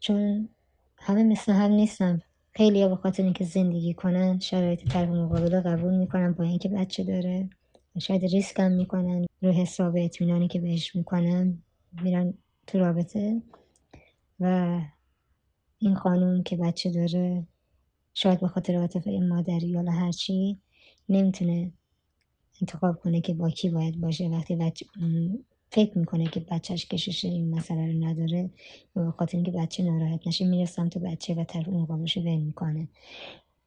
چون 0.00 0.48
همه 0.96 1.24
مثل 1.24 1.52
هم 1.52 1.70
نیستن. 1.70 2.20
خیلی 2.52 2.88
به 2.88 2.96
خاطر 2.96 3.22
اینکه 3.22 3.44
زندگی 3.44 3.94
کنن 3.94 4.38
شرایط 4.38 4.88
طرف 4.88 5.08
مقابل 5.08 5.60
قبول 5.60 5.94
می‌کنن 5.94 6.32
با 6.32 6.44
اینکه 6.44 6.68
بچه 6.68 7.04
داره. 7.04 7.48
شاید 7.98 8.24
ریسک 8.24 8.60
هم 8.60 8.72
می‌کنن. 8.72 9.26
رو 9.42 9.52
حساب 9.52 9.94
اطمینانی 9.96 10.48
که 10.48 10.60
بهش 10.60 10.96
می‌کنن 10.96 11.58
میرن 12.02 12.34
تو 12.66 12.78
رابطه. 12.78 13.42
و 14.40 14.80
این 15.78 15.94
خانوم 15.94 16.42
که 16.42 16.56
بچه 16.56 16.90
داره 16.90 17.46
شاید 18.14 18.40
به 18.40 18.48
خاطر 18.48 18.76
عاطفه 18.76 19.10
مادری 19.10 19.66
یا 19.66 19.82
هرچی 19.90 20.58
نمی‌تونه 21.08 21.72
انتخاب 22.60 23.00
کنه 23.00 23.20
که 23.20 23.34
با 23.34 23.50
کی 23.50 23.68
باید 23.68 24.00
باشه. 24.00 24.28
وقتی 24.28 24.56
بچه 24.56 24.86
فکر 25.70 25.98
می‌کنه 25.98 26.26
که 26.26 26.40
بچهش 26.40 26.86
کشش 26.86 27.24
این 27.24 27.54
مسئله 27.54 27.86
رو 27.86 28.04
نداره 28.04 28.50
و 28.96 29.10
خاطر 29.10 29.36
اینکه 29.38 29.50
بچه 29.50 29.82
ناراحت 29.82 30.26
نشه 30.26 30.44
میره 30.44 30.64
سمت 30.64 30.98
بچه 30.98 31.34
و 31.34 31.44
طرف 31.44 31.68
مقابلش 31.68 32.16
ول 32.16 32.36
می‌کنه. 32.36 32.88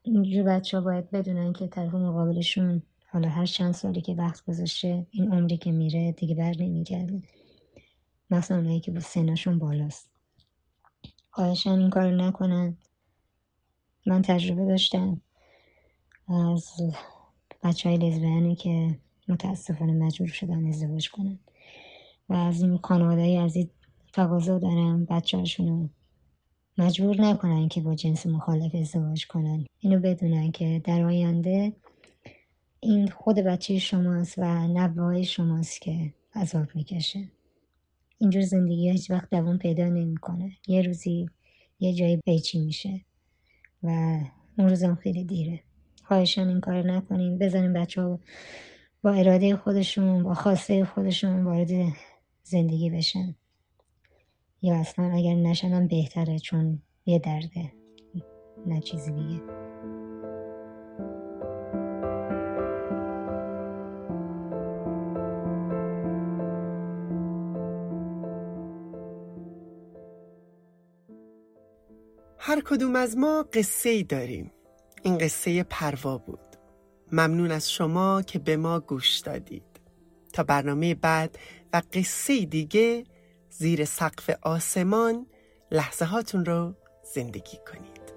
اینجور 0.04 0.44
بچه 0.44 0.78
ها 0.78 0.84
باید 0.84 1.12
بدونن 1.12 1.54
که 1.54 1.68
طرف 1.68 1.94
مقابلشون 1.94 2.84
حالا 3.08 3.30
هر 3.30 3.46
چند 3.46 3.74
سالی 3.74 4.02
که 4.02 4.14
وقت 4.14 4.46
گذاشته 4.46 5.08
این 5.12 5.34
عمری 5.34 5.58
که 5.58 5.72
میره 5.72 6.12
دیگه 6.12 6.36
بر 6.36 6.54
نمیگرده. 6.60 7.22
مثلا 8.30 8.58
اونایی 8.58 8.80
که 8.80 8.92
با 8.92 9.00
سنشون 9.00 9.60
بالاست. 9.60 10.09
خواهشان 11.32 11.80
این 11.80 11.90
کار 11.90 12.12
نکنن. 12.12 12.78
من 14.06 14.22
تجربه 14.22 14.66
داشتم 14.66 15.22
از 16.28 16.72
بچه 17.64 17.90
های 17.90 17.98
لزبیانی 17.98 18.56
که 18.56 19.00
متاسفانه 19.28 19.94
مجبور 19.94 20.28
شدن 20.28 20.66
ازدواج 20.66 21.10
کنن. 21.10 21.40
و 22.30 22.34
از 22.34 22.62
این 22.62 22.78
خانواده 22.78 23.40
از 23.42 23.56
این 23.56 23.70
تقاضا 24.14 24.60
دارم 24.60 25.06
بچه 25.06 25.44
مجبور 26.78 27.22
نکنن 27.22 27.68
که 27.68 27.82
با 27.82 27.96
جنس 27.96 28.28
مخالف 28.28 28.76
ازدواج 28.76 29.28
کنن. 29.28 29.66
اینو 29.80 30.00
بدونن 30.00 30.52
که 30.52 30.82
در 30.84 31.04
آینده 31.04 31.74
این 32.80 33.08
خود 33.08 33.36
بچه 33.36 33.80
شماست 33.80 34.36
و 34.38 34.68
نوای 34.68 35.24
شماست 35.24 35.82
که 35.82 36.14
عذاب 36.36 36.68
می‌کشه. 36.76 37.28
اینجور 38.20 38.42
زندگی 38.42 38.90
هیچ 38.90 39.12
وقت 39.12 39.30
دوام 39.30 39.58
پیدا 39.58 39.90
نمی‌کنه. 39.90 40.52
یه 40.68 40.82
روزی 40.82 41.30
یه 41.80 41.94
جایی 41.94 42.18
بیچی 42.26 42.60
میشه 42.60 43.02
و 43.84 44.20
اون 44.58 44.70
روزم 44.70 44.96
خیلی 44.96 45.24
دیره. 45.24 45.60
خواهشان 46.04 46.48
این 46.48 46.60
کار 46.60 46.92
نکنیم 46.92 47.38
بزنیم 47.38 47.74
بچه 47.74 48.02
ها 48.02 48.20
با 49.04 49.12
اراده 49.12 49.56
خودشون 49.56 50.24
با 50.24 50.34
خواسته 50.34 50.86
خودشون 50.86 51.44
وارد 51.44 51.70
زندگی 52.44 52.90
بشن. 52.90 53.36
یا 54.62 54.76
اصلا 54.76 55.12
اگر 55.12 55.36
نشنم 55.36 55.88
بهتره 55.88 56.40
چون 56.40 56.82
یه 57.06 57.20
درده 57.20 57.72
نه 58.66 58.82
چیزی 58.82 59.12
دیگه. 59.12 59.42
هر 72.50 72.62
کدوم 72.62 72.96
از 72.96 73.18
ما 73.18 73.44
قصه 73.54 73.90
ای 73.90 74.04
داریم. 74.04 74.52
این 75.04 75.18
قصه 75.18 75.64
پروا 75.64 76.18
بود. 76.18 76.40
ممنون 77.12 77.52
از 77.52 77.72
شما 77.72 78.22
که 78.22 78.40
به 78.40 78.58
ما 78.58 78.80
گوش 78.80 79.18
دادید. 79.18 79.64
تا 80.34 80.44
برنامه 80.44 80.96
بعد 80.96 81.38
و 81.74 81.82
قصه 81.94 82.46
دیگه 82.46 83.04
زیر 83.50 83.86
سقف 83.86 84.30
آسمان 84.42 85.26
لحظه 85.72 86.06
هاتون 86.06 86.46
رو 86.46 86.74
زندگی 87.16 87.58
کنید. 87.72 88.10